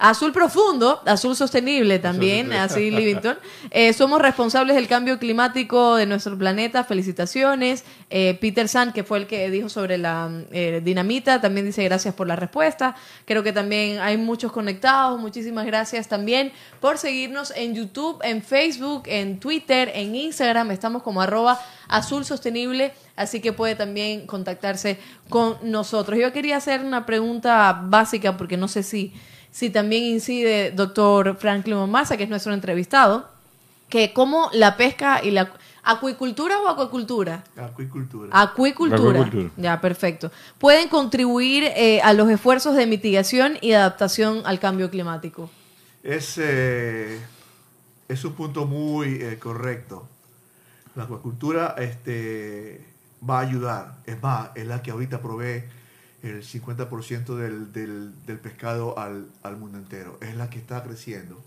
[0.00, 3.38] Azul profundo, azul sostenible también, así Livington.
[3.70, 6.84] Eh, somos responsables del cambio climático de nuestro planeta.
[6.84, 7.84] Felicitaciones.
[8.08, 12.14] Eh, Peter San, que fue el que dijo sobre la eh, dinamita, también dice gracias
[12.14, 12.96] por la respuesta.
[13.26, 15.20] Creo que también hay muchos conectados.
[15.20, 20.70] Muchísimas gracias también por seguirnos en YouTube, en Facebook, en Twitter, en Instagram.
[20.70, 24.98] Estamos como arroba azul sostenible, así que puede también contactarse
[25.28, 26.18] con nosotros.
[26.18, 29.12] Yo quería hacer una pregunta básica porque no sé si,
[29.50, 33.28] si también incide doctor Franklin Momasa, que es nuestro entrevistado,
[33.88, 37.44] que cómo la pesca y la acuicultura o acuacultura.
[37.56, 38.28] Acuicultura.
[38.32, 39.20] Acuicultura.
[39.20, 39.50] Acuicultura.
[39.56, 40.30] Ya, perfecto.
[40.58, 45.50] Pueden contribuir eh, a los esfuerzos de mitigación y adaptación al cambio climático.
[46.02, 47.20] Es, eh,
[48.08, 50.06] es un punto muy eh, correcto.
[50.94, 52.84] La acuacultura este,
[53.28, 53.94] va a ayudar.
[54.06, 55.64] Es más, es la que ahorita provee
[56.22, 60.18] el 50% del, del, del pescado al, al mundo entero.
[60.20, 61.40] Es la que está creciendo.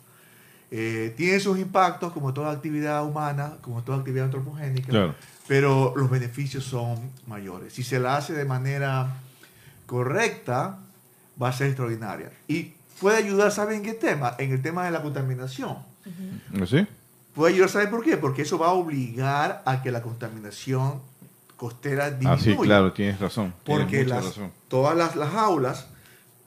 [0.72, 5.16] Eh, tiene sus impactos como toda actividad humana, como toda actividad antropogénica, Claro.
[5.48, 6.98] pero los beneficios son
[7.28, 7.74] mayores.
[7.74, 9.14] Si se la hace de manera
[9.86, 10.80] correcta,
[11.42, 12.32] va a ser extraordinaria.
[12.48, 14.36] Y puede ayudar, ¿saben en qué tema?
[14.40, 15.78] En el tema de la contaminación.
[16.52, 16.88] ¿No sí?
[17.36, 18.18] Puede ayudar, ¿saben por qué?
[18.18, 21.02] Porque eso va a obligar a que la contaminación
[21.68, 22.44] costera Ah, disminuya.
[22.44, 23.54] sí, claro, tienes razón.
[23.64, 24.52] tienes Porque mucha las, razón.
[24.68, 25.88] todas las, las jaulas,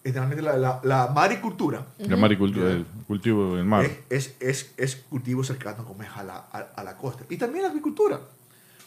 [0.05, 3.85] generalmente la, la, la maricultura, La maricultura, el cultivo del mar.
[3.85, 7.25] es, es, es, es cultivo cercano como es a la, a, a la costa.
[7.31, 8.21] Y también la agricultura.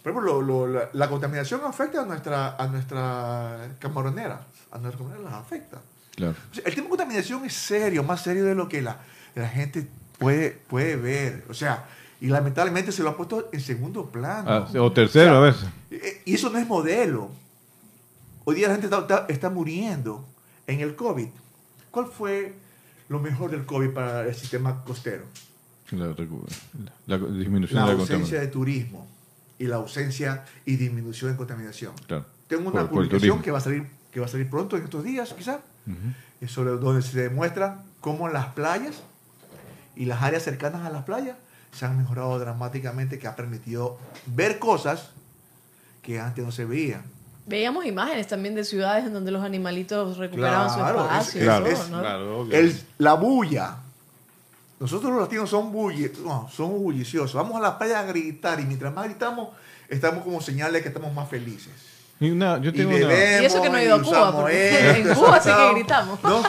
[0.03, 4.41] Por ejemplo, lo- lo- la, la contaminación afecta a nuestra, a nuestra camaronera.
[4.71, 5.81] A nuestra camaronera las afecta.
[6.15, 6.35] Claro.
[6.51, 8.97] O sea, el tema de contaminación es serio, más serio de lo que la,
[9.35, 11.43] la gente puede, puede ver.
[11.49, 11.85] O sea,
[12.21, 14.49] y lamentablemente se lo ha puesto en segundo plano.
[14.49, 15.65] Ah, o tercero a veces.
[15.91, 17.29] Eh, Y eso no es modelo.
[18.45, 20.25] Hoy día la gente está, está- está muriendo
[20.67, 21.27] en el COVID.
[21.91, 22.53] ¿Cuál fue
[23.07, 25.23] lo mejor del COVID para el sistema costero?
[25.91, 26.45] La, recu-
[27.07, 28.41] la disminución La de la ausencia contaminación.
[28.41, 29.07] de turismo
[29.57, 31.93] y la ausencia y disminución de contaminación.
[32.07, 32.25] Claro.
[32.47, 33.41] Tengo una Por- por publicación turismo.
[33.43, 36.47] que va a salir que va a salir pronto en estos días, quizás, Ujú.
[36.47, 38.95] sobre donde se demuestra cómo las playas
[39.95, 41.37] y las áreas cercanas a las playas
[41.71, 45.09] se han mejorado dramáticamente, que ha permitido ver cosas
[46.01, 47.03] que antes no se veían.
[47.45, 51.39] Veíamos imágenes también de ciudades en donde los animalitos recuperaban Claro, su espacio.
[51.41, 51.99] es- Claro, todo, es- ¿no?
[51.99, 52.47] claro.
[52.51, 53.75] El, la bulla.
[54.79, 57.33] Nosotros los latinos son bulli- no, somos bulliciosos.
[57.33, 59.49] Vamos a la playa a gritar y mientras más gritamos,
[59.89, 61.73] estamos como señal de que estamos más felices.
[62.19, 64.31] Y una- yo Y tengo una, bebemos Y eso que no he ido a Cuba,
[64.35, 66.19] porque esto, en Cuba sí que gritamos.
[66.23, 66.43] ¿no?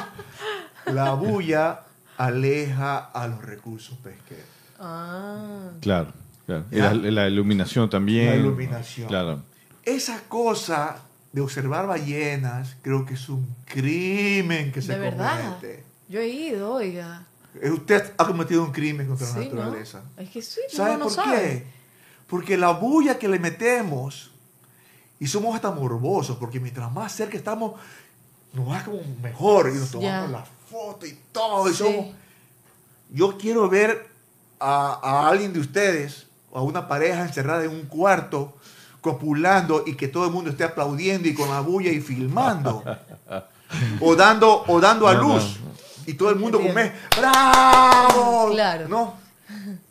[0.92, 1.80] La bulla
[2.18, 4.44] aleja a los recursos pesqueros.
[4.80, 5.70] Ah.
[5.80, 6.12] Claro,
[6.46, 6.64] claro.
[6.70, 8.26] La, la iluminación también.
[8.30, 9.08] La iluminación.
[9.08, 9.42] Claro.
[9.84, 10.96] Esa cosa
[11.32, 15.38] de observar ballenas creo que es un crimen que se De verdad.
[15.58, 15.84] comete.
[16.08, 17.26] Yo he ido, oiga.
[17.62, 20.02] Eh, Usted ha cometido un crimen contra la naturaleza.
[20.16, 21.36] Es que sí, ¿Sabe no por sabe.
[21.36, 21.66] qué?
[22.26, 24.30] Porque la bulla que le metemos
[25.20, 27.74] y somos hasta morbosos, porque mientras más cerca estamos,
[28.52, 30.38] nos va como mejor y nos tomamos Ya.
[30.38, 31.68] la foto y todo.
[31.68, 31.78] Y Sí.
[31.78, 32.06] somos...
[33.12, 34.09] Yo quiero ver
[34.60, 38.56] a, a alguien de ustedes, o a una pareja encerrada en un cuarto,
[39.00, 42.84] copulando y que todo el mundo esté aplaudiendo y con la bulla y filmando.
[44.00, 45.58] o dando, o dando a luz.
[46.06, 46.92] Y todo el mundo como Entiendo.
[47.12, 48.48] es, ¡bravo!
[48.52, 48.88] Claro.
[48.88, 49.14] No,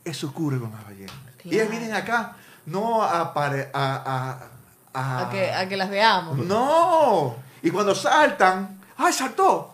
[0.03, 1.15] eso ocurre con las ballenas.
[1.37, 1.55] Claro.
[1.55, 3.95] Ellas vienen acá no a, pare- a,
[4.93, 6.37] a, a- A que, a que las veamos.
[6.39, 7.35] No.
[7.61, 9.73] Y cuando saltan, ¡ay, saltó!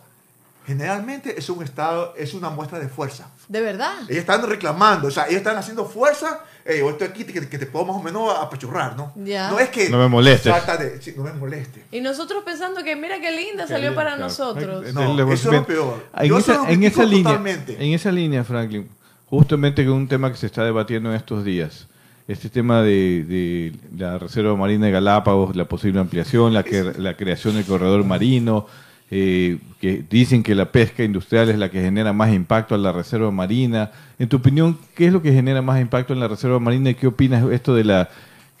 [0.66, 3.26] Generalmente es un estado, es una muestra de fuerza.
[3.48, 3.92] De verdad.
[4.08, 6.40] Ellas están reclamando, o sea, ellas están haciendo fuerza.
[6.64, 9.12] Hey, yo estoy aquí que, que te puedo más o menos apachurrar, ¿no?
[9.24, 9.50] Ya.
[9.50, 9.88] No es que.
[9.88, 10.52] No me molestes.
[10.78, 11.84] de- sí, no me moleste.
[11.92, 14.24] Y nosotros pensando que mira qué linda Qué salió para claro.
[14.24, 14.92] nosotros.
[14.92, 16.04] No, eso es lo peor.
[16.16, 17.76] En Yo esa, en esa línea, totalmente.
[17.78, 18.88] en esa línea, Franklin,
[19.26, 21.86] justamente con un tema que se está debatiendo en estos días,
[22.26, 27.16] este tema de, de la Reserva Marina de Galápagos, la posible ampliación, la, que, la
[27.16, 28.66] creación del corredor marino,
[29.10, 32.92] eh, que dicen que la pesca industrial es la que genera más impacto a la
[32.92, 33.90] Reserva Marina.
[34.18, 36.94] En tu opinión, ¿qué es lo que genera más impacto en la Reserva Marina y
[36.94, 38.08] qué opinas de esto de la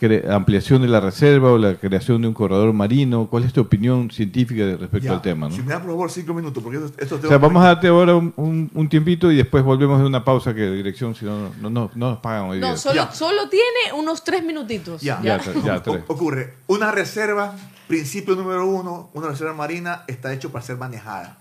[0.00, 3.26] cre- ampliación de la reserva o la creación de un corredor marino?
[3.26, 5.48] ¿Cuál es tu opinión científica respecto Ya, al tema?
[5.48, 5.54] ¿no?
[5.56, 7.88] Si me da por favor cinco minutos, porque esto, esto O sea, vamos a darte
[7.88, 11.50] ahora un, un- un tiempito y después volvemos de una pausa que dirección, si no,
[11.60, 12.70] no, no, no nos pagan hoy día.
[12.70, 15.00] No, solo, solo tiene unos tres minutitos.
[15.02, 16.52] Ya, Ya, ya, O- ocurre.
[16.68, 17.56] Una reserva,
[17.86, 21.38] principio número uno, una reserva marina está hecho para ser manejada.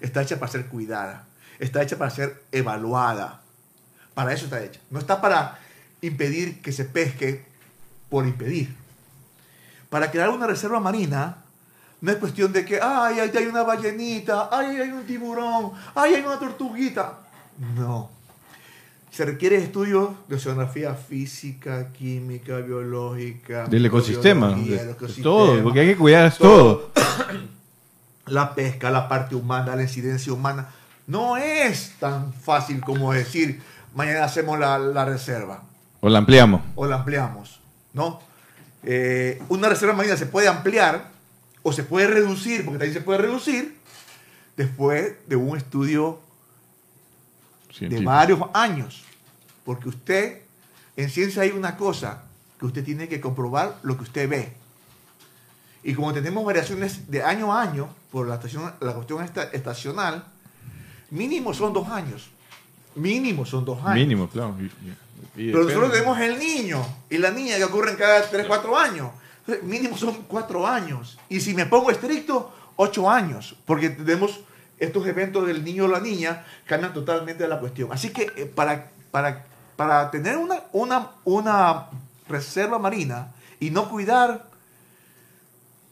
[0.00, 1.24] Está hecha para ser cuidada.
[1.58, 3.40] Está hecha para ser evaluada.
[4.14, 4.80] Para eso está hecha.
[4.90, 5.58] No está para
[6.00, 7.44] impedir que se pesque
[8.10, 8.74] por impedir.
[9.88, 11.38] Para crear una reserva marina,
[12.00, 16.14] no es cuestión de que, ay, ahí hay una ballenita, ay, hay un tiburón, ay,
[16.14, 17.20] hay una tortuguita.
[17.76, 18.10] No.
[19.12, 23.66] Se requiere estudios de oceanografía física, química, biológica.
[23.66, 26.90] Del ecosistema, de, todo, porque hay que cuidar todo.
[28.26, 30.68] La pesca, la parte humana, la incidencia humana.
[31.06, 33.60] No es tan fácil como decir,
[33.94, 35.64] mañana hacemos la, la reserva
[36.00, 36.62] O la ampliamos.
[36.76, 37.60] o la ampliamos,
[37.92, 38.20] ¿no?
[38.84, 41.10] Eh, una reserva marina se puede ampliar
[41.62, 43.76] o se puede reducir, porque también se puede reducir,
[44.56, 46.20] después de un estudio
[47.80, 49.02] de varios años.
[49.64, 50.42] Porque usted,
[50.96, 52.24] en ciencia hay una cosa,
[52.58, 54.52] que usted tiene que comprobar lo que usted ve.
[55.84, 60.24] Y como tenemos variaciones de año a año, por la, estación, la cuestión esta- estacional,
[61.10, 62.30] mínimo son dos años.
[62.94, 63.94] Mínimo son dos años.
[63.94, 64.54] Mínimo, claro.
[64.60, 68.46] Y- y- y Pero nosotros tenemos el niño y la niña que ocurren cada 3,
[68.46, 69.10] 4 años.
[69.40, 71.18] Entonces, mínimo son 4 años.
[71.28, 73.56] Y si me pongo estricto, 8 años.
[73.64, 74.40] Porque tenemos
[74.78, 77.90] estos eventos del niño o la niña, cambian totalmente la cuestión.
[77.92, 79.44] Así que eh, para, para,
[79.76, 81.86] para tener una, una, una
[82.28, 83.28] reserva marina
[83.60, 84.46] y no cuidar,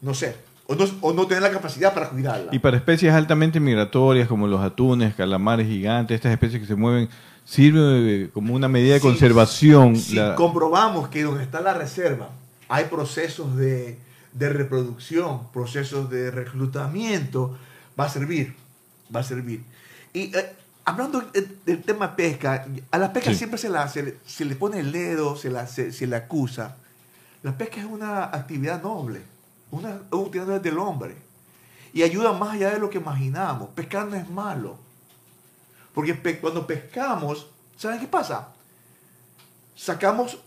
[0.01, 0.35] no sé,
[0.67, 2.53] o no, o no tener la capacidad para cuidarla.
[2.53, 7.09] Y para especies altamente migratorias como los atunes, calamares gigantes, estas especies que se mueven,
[7.45, 9.95] sirve como una medida de Si- conservación.
[9.95, 12.29] Si la- comprobamos que donde está la reserva
[12.69, 13.97] hay procesos de,
[14.33, 17.57] de reproducción, procesos de reclutamiento,
[17.99, 18.55] va a servir,
[19.13, 19.63] va a servir.
[20.13, 20.55] Y eh,
[20.85, 23.37] hablando de- del tema pesca, a la pesca Sí.
[23.37, 26.15] siempre se, la, se, le- se le pone el dedo, se, la, se, se le
[26.15, 26.75] acusa.
[27.43, 29.21] La pesca es una actividad noble,
[29.71, 31.15] una, una actividad del hombre.
[31.93, 33.69] Y ayuda más allá de lo que imaginamos.
[33.69, 34.77] Pescar no es malo.
[35.93, 37.47] Porque pe- cuando pescamos,
[37.77, 38.49] ¿saben qué pasa?
[39.75, 40.37] Sacamos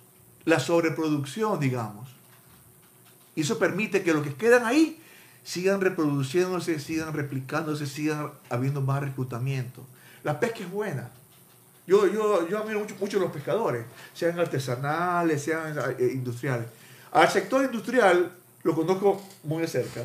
[0.44, 2.08] la sobreproducción, digamos.
[3.34, 5.00] Y eso permite que los que quedan ahí
[5.44, 9.86] sigan reproduciéndose, sigan replicándose, sigan habiendo más reclutamiento.
[10.24, 11.10] La pesca es buena.
[11.86, 13.84] Yo, yo, yo admiro mucho, mucho a los pescadores,
[14.14, 16.66] sean artesanales, sean eh, industriales.
[17.12, 18.32] Al sector industrial
[18.62, 20.04] lo conozco muy de cerca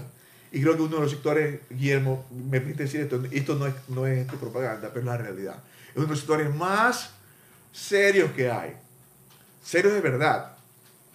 [0.52, 3.74] y creo que uno de los sectores, Guillermo, me permite decir esto, esto no es,
[3.88, 5.64] no es propaganda, pero es la realidad.
[5.90, 7.12] Es uno de los sectores más
[7.72, 8.76] serios que hay,
[9.64, 10.58] serios de verdad.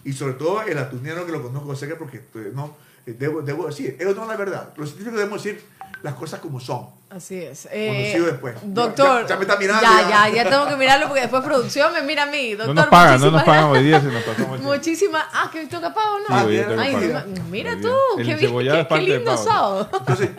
[0.02, 2.76] Y sobre todo el atunero que lo conozco cerca porque pues, no,
[3.06, 4.72] debo, debo decir, eso no es la verdad.
[4.76, 5.64] Los científicos debemos decir
[6.02, 6.86] las cosas como son.
[7.14, 7.68] Así es.
[7.70, 8.56] Conocido después.
[8.62, 9.22] Doctor.
[9.22, 10.28] Ya- ya me está mirando, Ya, ya.
[10.28, 12.54] ya, ya tengo que mirarlo porque después producción me mira a mí.
[12.54, 14.62] Doctor, no nos pagan, no nos pagan hoy día, se nos mucho.
[14.64, 15.24] Muchísimas.
[15.32, 16.40] Ah, que toca pavo, ¿no?
[16.40, 17.06] Sí, hoy Ah, Ay, pago.
[17.36, 17.92] no, mira tú.
[18.18, 19.88] El qué, qué, qué lindo sábado.
[19.92, 20.30] Entonces,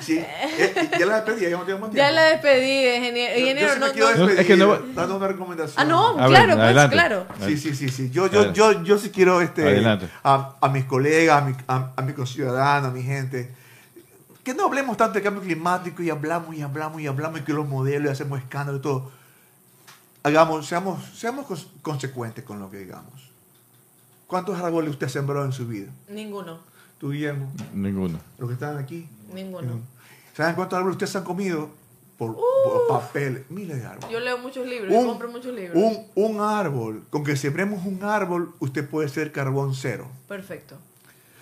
[0.00, 1.96] sí, eh, ya la despedí, ya no tengo más tiempo.
[1.96, 3.38] Ya la despedí, ingeniero.
[3.38, 5.74] Yo- yo sí me no, quiero no- No, despedir es que no- dando una recomendación.
[5.78, 6.92] Ah, no, A ver, claro, pues, adelante.
[6.96, 7.26] claro.
[7.46, 8.10] Sí, sí, sí, sí.
[8.10, 10.08] Yo, yo, yo, yo sí quiero este, Adelante.
[10.24, 13.54] a, a mis colegas, a mi, a, a mi conciudadano, a mi gente,
[14.46, 17.52] que no hablemos tanto de cambio climático y hablamos y hablamos y hablamos y que
[17.52, 19.10] los modelos y hacemos escándalo y todo.
[20.22, 23.30] Hagamos, seamos, seamos cons- consecuentes con lo que digamos.
[24.28, 25.90] ¿Cuántos árboles usted ha sembrado en su vida?
[26.08, 26.60] Ninguno,
[26.98, 28.20] Tú, Guillermo, Ninguno.
[28.38, 29.08] los que están aquí.
[29.34, 29.80] ninguno.
[30.36, 31.68] ¿Saben cuántos árboles ustedes han comido?
[32.16, 32.36] Por, Uh.
[32.64, 33.44] por papel.
[33.50, 34.10] Miles de árboles.
[34.10, 35.76] Yo leo muchos libros, yo compro muchos libros.
[35.76, 40.06] un, un árbol, con que sembremos un árbol, usted puede ser carbón cero.
[40.28, 40.76] Perfecto.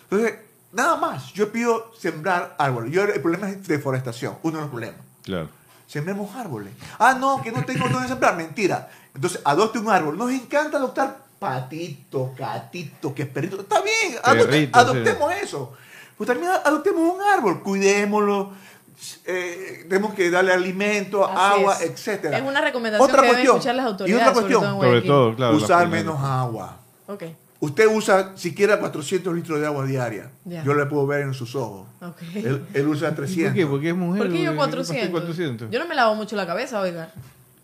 [0.05, 0.39] Entonces,
[0.75, 1.33] nada más.
[1.33, 2.93] Yo pido sembrar árboles.
[2.93, 5.01] Yo, el problema es deforestación, uno de los problemas.
[5.23, 5.49] Claro.
[5.87, 6.73] Sembremos árboles.
[6.99, 8.37] Ah, no, que no tengo dónde sembrar.
[8.37, 8.89] Mentira.
[9.15, 10.19] Entonces, adopte un árbol.
[10.19, 13.61] Nos encanta adoptar patito, gatito, que es perrito.
[13.61, 15.73] Está bien, adopte- Perrito, adoptemos eso.
[16.17, 18.53] Pues también adoptemos un árbol, cuidémoslo.
[19.27, 21.91] eh, tenemos que darle alimento, Así agua, es.
[21.91, 22.39] etcétera.
[22.39, 24.23] Es una recomendación Otra que deben cuestión, escuchar las y autoridades.
[24.29, 25.57] otra sobre cuestión, todo Sobre todo, claro.
[25.57, 26.77] usar menos agua.
[27.09, 27.23] Ok,
[27.65, 30.31] Usted usa siquiera 400 litros de agua diaria.
[30.45, 30.63] Ya.
[30.65, 31.87] Yo le puedo ver en sus ojos.
[32.35, 33.55] Él, él usa ¿Por 300.
[33.55, 33.67] qué?
[33.67, 34.23] Porque es mujer.
[34.23, 35.11] ¿Por qué yo ¿Por 400?
[35.11, 35.71] 400?
[35.71, 37.11] Yo no me lavo mucho la cabeza, oiga.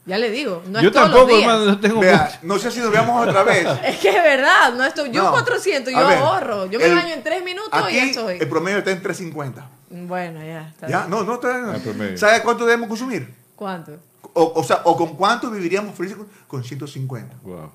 [0.06, 0.62] Ya le digo.
[0.68, 1.42] No Yo es todos tampoco, los días.
[1.50, 2.38] hermano, no tengo Vea, mucho.
[2.42, 3.66] no sé si nos veamos otra vez.
[3.84, 5.30] Es que es verdad, no estoy, yo No.
[5.32, 6.66] 400, yo ver, ahorro.
[6.66, 8.38] Yo me el- baño en 3 minutos Aquí y ya estoy.
[8.40, 9.68] el promedio está en 350.
[9.90, 10.88] Bueno, ya está.
[10.88, 10.98] ¿Ya?
[11.00, 11.10] bien.
[11.10, 11.74] No, no está.
[11.76, 12.16] El promedio.
[12.16, 13.32] ¿Sabe cuánto debemos consumir?
[13.54, 13.92] ¿Cuánto?
[14.32, 17.36] O, o sea, o con cuánto viviríamos felices con, con 150.
[17.42, 17.70] Wow.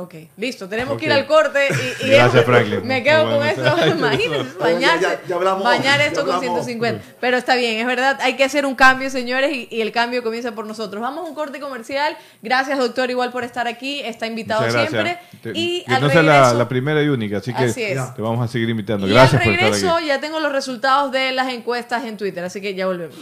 [0.00, 2.86] Ok, listo, tenemos que ir al corte y, y Gracias, eso- Franklin.
[2.86, 3.50] me quedo con bueno.
[3.50, 6.64] esto, imagínense, bañarse, Ya- ya hablamos, bañar ya esto con hablamos.
[6.64, 7.04] 150.
[7.20, 10.22] Pero está bien, es verdad, hay que hacer un cambio, señores, y, y el cambio
[10.22, 11.02] comienza por nosotros.
[11.02, 12.16] Vamos a un corte comercial.
[12.42, 15.00] Gracias, doctor, igual por estar aquí, está invitado siempre.
[15.02, 15.40] gracias.
[15.42, 17.80] Te- Y que al no sea la, regreso- la primera y única, así que Así
[18.14, 19.04] te vamos a seguir invitando.
[19.08, 20.06] y Gracias al por estar regreso aquí.
[20.06, 23.16] ya tengo los resultados de las encuestas en Twitter, así que ya volvemos.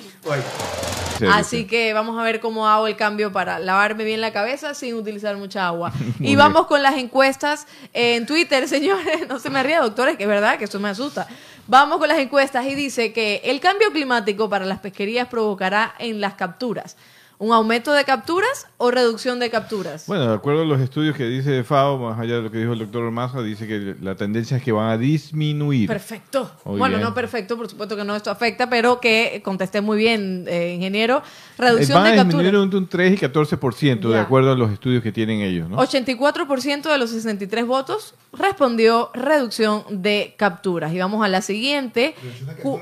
[1.32, 1.66] Así sí.
[1.66, 5.34] que vamos a ver cómo hago el cambio para lavarme bien la cabeza sin utilizar
[5.38, 5.90] mucha agua.
[6.20, 6.38] Y bien.
[6.66, 9.28] Con las encuestas en Twitter, señores.
[9.28, 11.26] No se me ría, doctores, que es verdad que eso me asusta.
[11.66, 16.20] Vamos con las encuestas y dice que el cambio climático para las pesquerías provocará en
[16.20, 16.96] las capturas
[17.38, 20.06] un aumento de capturas o reducción de capturas.
[20.06, 22.72] Bueno, de acuerdo a los estudios que dice FAO, más allá de lo que dijo
[22.72, 25.86] el doctor Ormaza, dice que la tendencia es que van a disminuir.
[25.86, 26.50] Perfecto.
[26.64, 27.08] Muy bueno, bien.
[27.08, 31.18] no perfecto, por supuesto que no esto afecta, pero que contesté muy bien, eh, ingeniero.
[31.18, 31.22] Eh,
[31.58, 32.64] Reducción van a de disminuir capturas.
[32.64, 34.22] entre un 3 y 14%, de Ya.
[34.22, 35.76] acuerdo a los estudios que tienen ellos, ¿no?
[35.78, 40.92] 84% de los 63 votos respondió reducción de capturas.
[40.92, 42.14] Y vamos a la siguiente.
[42.62, 42.80] Cu-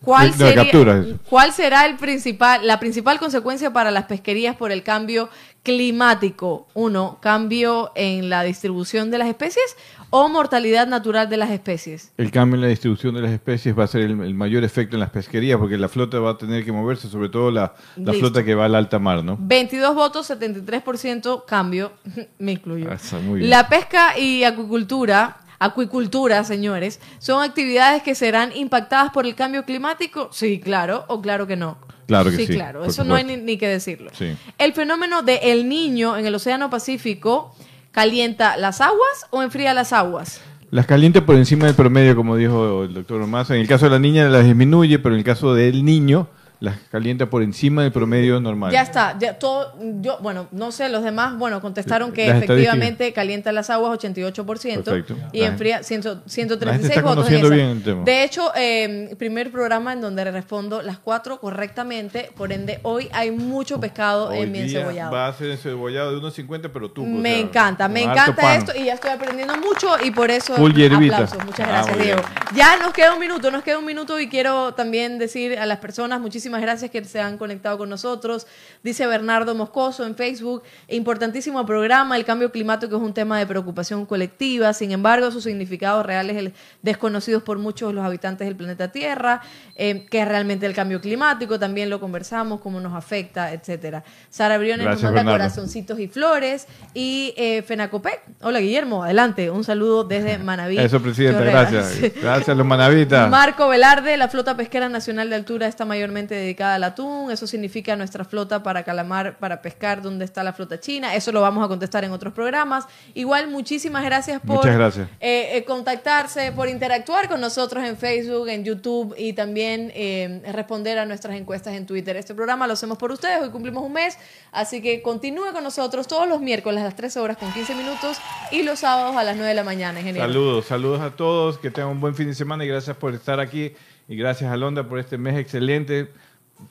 [0.00, 1.06] ¿Cuál, De- de sería- capturas.
[1.28, 5.28] ¿Cuál será el principal, la principal consecuencia para las pesquerías por el cambio
[5.62, 6.66] climático?
[6.74, 9.76] Uno, cambio en la distribución de las especies
[10.10, 12.12] o mortalidad natural de las especies.
[12.16, 14.96] El cambio en la distribución de las especies va a ser el, el mayor efecto
[14.96, 18.44] en las pesquerías, porque la flota va a tener que moverse, sobre todo la, flota
[18.44, 19.36] que va al alta mar, ¿no?
[19.40, 21.92] 22 votos, 73% cambio.
[22.38, 22.90] Me incluyo.
[22.90, 22.98] Ah.
[23.38, 30.28] La pesca y acuicultura, acuicultura, señores, son actividades que serán impactadas por el cambio climático.
[30.32, 31.76] Sí, claro, o claro que no.
[32.06, 34.10] Claro que sí, claro, por eso no hay ni, que decirlo.
[34.12, 34.36] Sí.
[34.58, 37.54] El fenómeno de El Niño en el Océano Pacífico
[37.92, 40.40] calienta las aguas o enfría las aguas.
[40.70, 43.54] Las calienta por encima del promedio, como dijo el doctor Ormaza.
[43.54, 46.28] En el caso de la niña las disminuye, pero en el caso del niño
[46.60, 48.72] las calienta por encima del promedio normal.
[48.72, 53.12] Ya está, ya todo, yo, bueno, no sé, los demás, bueno, contestaron que Las efectivamente
[53.12, 55.16] calienta las aguas 88% Perfecto.
[55.32, 57.30] y La enfría 100 la gente 136 está votos.
[57.30, 58.04] en bien el tema.
[58.04, 63.30] De hecho, eh, primer programa en donde respondo las cuatro correctamente, por ende, hoy hay
[63.30, 65.12] mucho pescado Hoy en mi encebollado.
[65.12, 67.04] Va a ser encebollado de 1.50, pero tú.
[67.04, 71.44] Me encanta, me encanta esto y ya estoy aprendiendo mucho y por eso aplausos.
[71.44, 72.22] Muchas Ah, gracias, muy Diego.
[72.54, 75.78] Ya nos queda un minuto, nos queda un minuto y quiero también decir a las
[75.78, 78.46] personas muchísimas gracias que se han conectado con nosotros.
[78.82, 84.06] Dice Bernardo Moscoso en Facebook, importantísimo programa, el cambio climático es un tema de preocupación
[84.06, 88.56] colectiva, sin embargo, su significado real es el desconocido por muchos de los habitantes del
[88.56, 89.40] planeta Tierra,
[89.76, 94.04] eh, que es realmente el cambio climático, también lo conversamos, cómo nos afecta, etcétera.
[94.30, 95.38] Sara Briones nos manda Bernardo.
[95.38, 98.20] corazoncitos y flores y eh, Fenacopec.
[98.42, 100.78] Hola Guillermo, adelante, un saludo desde Manaví.
[100.78, 101.70] Eso, Presidenta, Chorrera.
[101.70, 102.12] gracias.
[102.22, 103.30] Gracias los manavitas.
[103.30, 107.30] Marco Velarde, la flota pesquera nacional de altura está mayormente dedicada al atún.
[107.30, 111.14] Eso significa nuestra flota para calamar, para pescar, ¿dónde está la flota china?
[111.14, 112.86] Eso lo vamos a contestar en otros programas.
[113.14, 115.08] Igual, muchísimas gracias por gracias.
[115.20, 120.98] eh, eh, contactarse, por interactuar con nosotros en Facebook, en YouTube y también eh, responder
[120.98, 122.16] a nuestras encuestas en Twitter.
[122.16, 124.18] Este programa lo hacemos por ustedes, hoy cumplimos un mes,
[124.52, 128.18] así que continúe con nosotros todos los miércoles a las 13 horas con 15 minutos
[128.50, 130.00] y los sábados a las 9 de la mañana.
[130.00, 130.26] ingeniero.
[130.26, 133.40] Saludos, saludos a todos, que tengan un buen fin de semana y gracias por estar
[133.40, 133.72] aquí.
[134.08, 136.12] Y gracias a Londa por este mes excelente.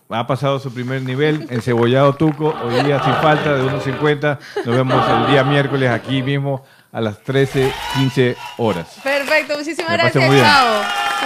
[0.10, 4.40] Ha pasado su primer nivel, encebollado tuco, hoy día sin falta de 1.50.
[4.66, 9.00] Nos vemos el día miércoles aquí mismo a las 13.15 horas.
[9.04, 10.24] Perfecto, muchísimas gracias.
[10.24, 10.82] Chao.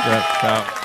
[0.06, 0.77] Ya, chao.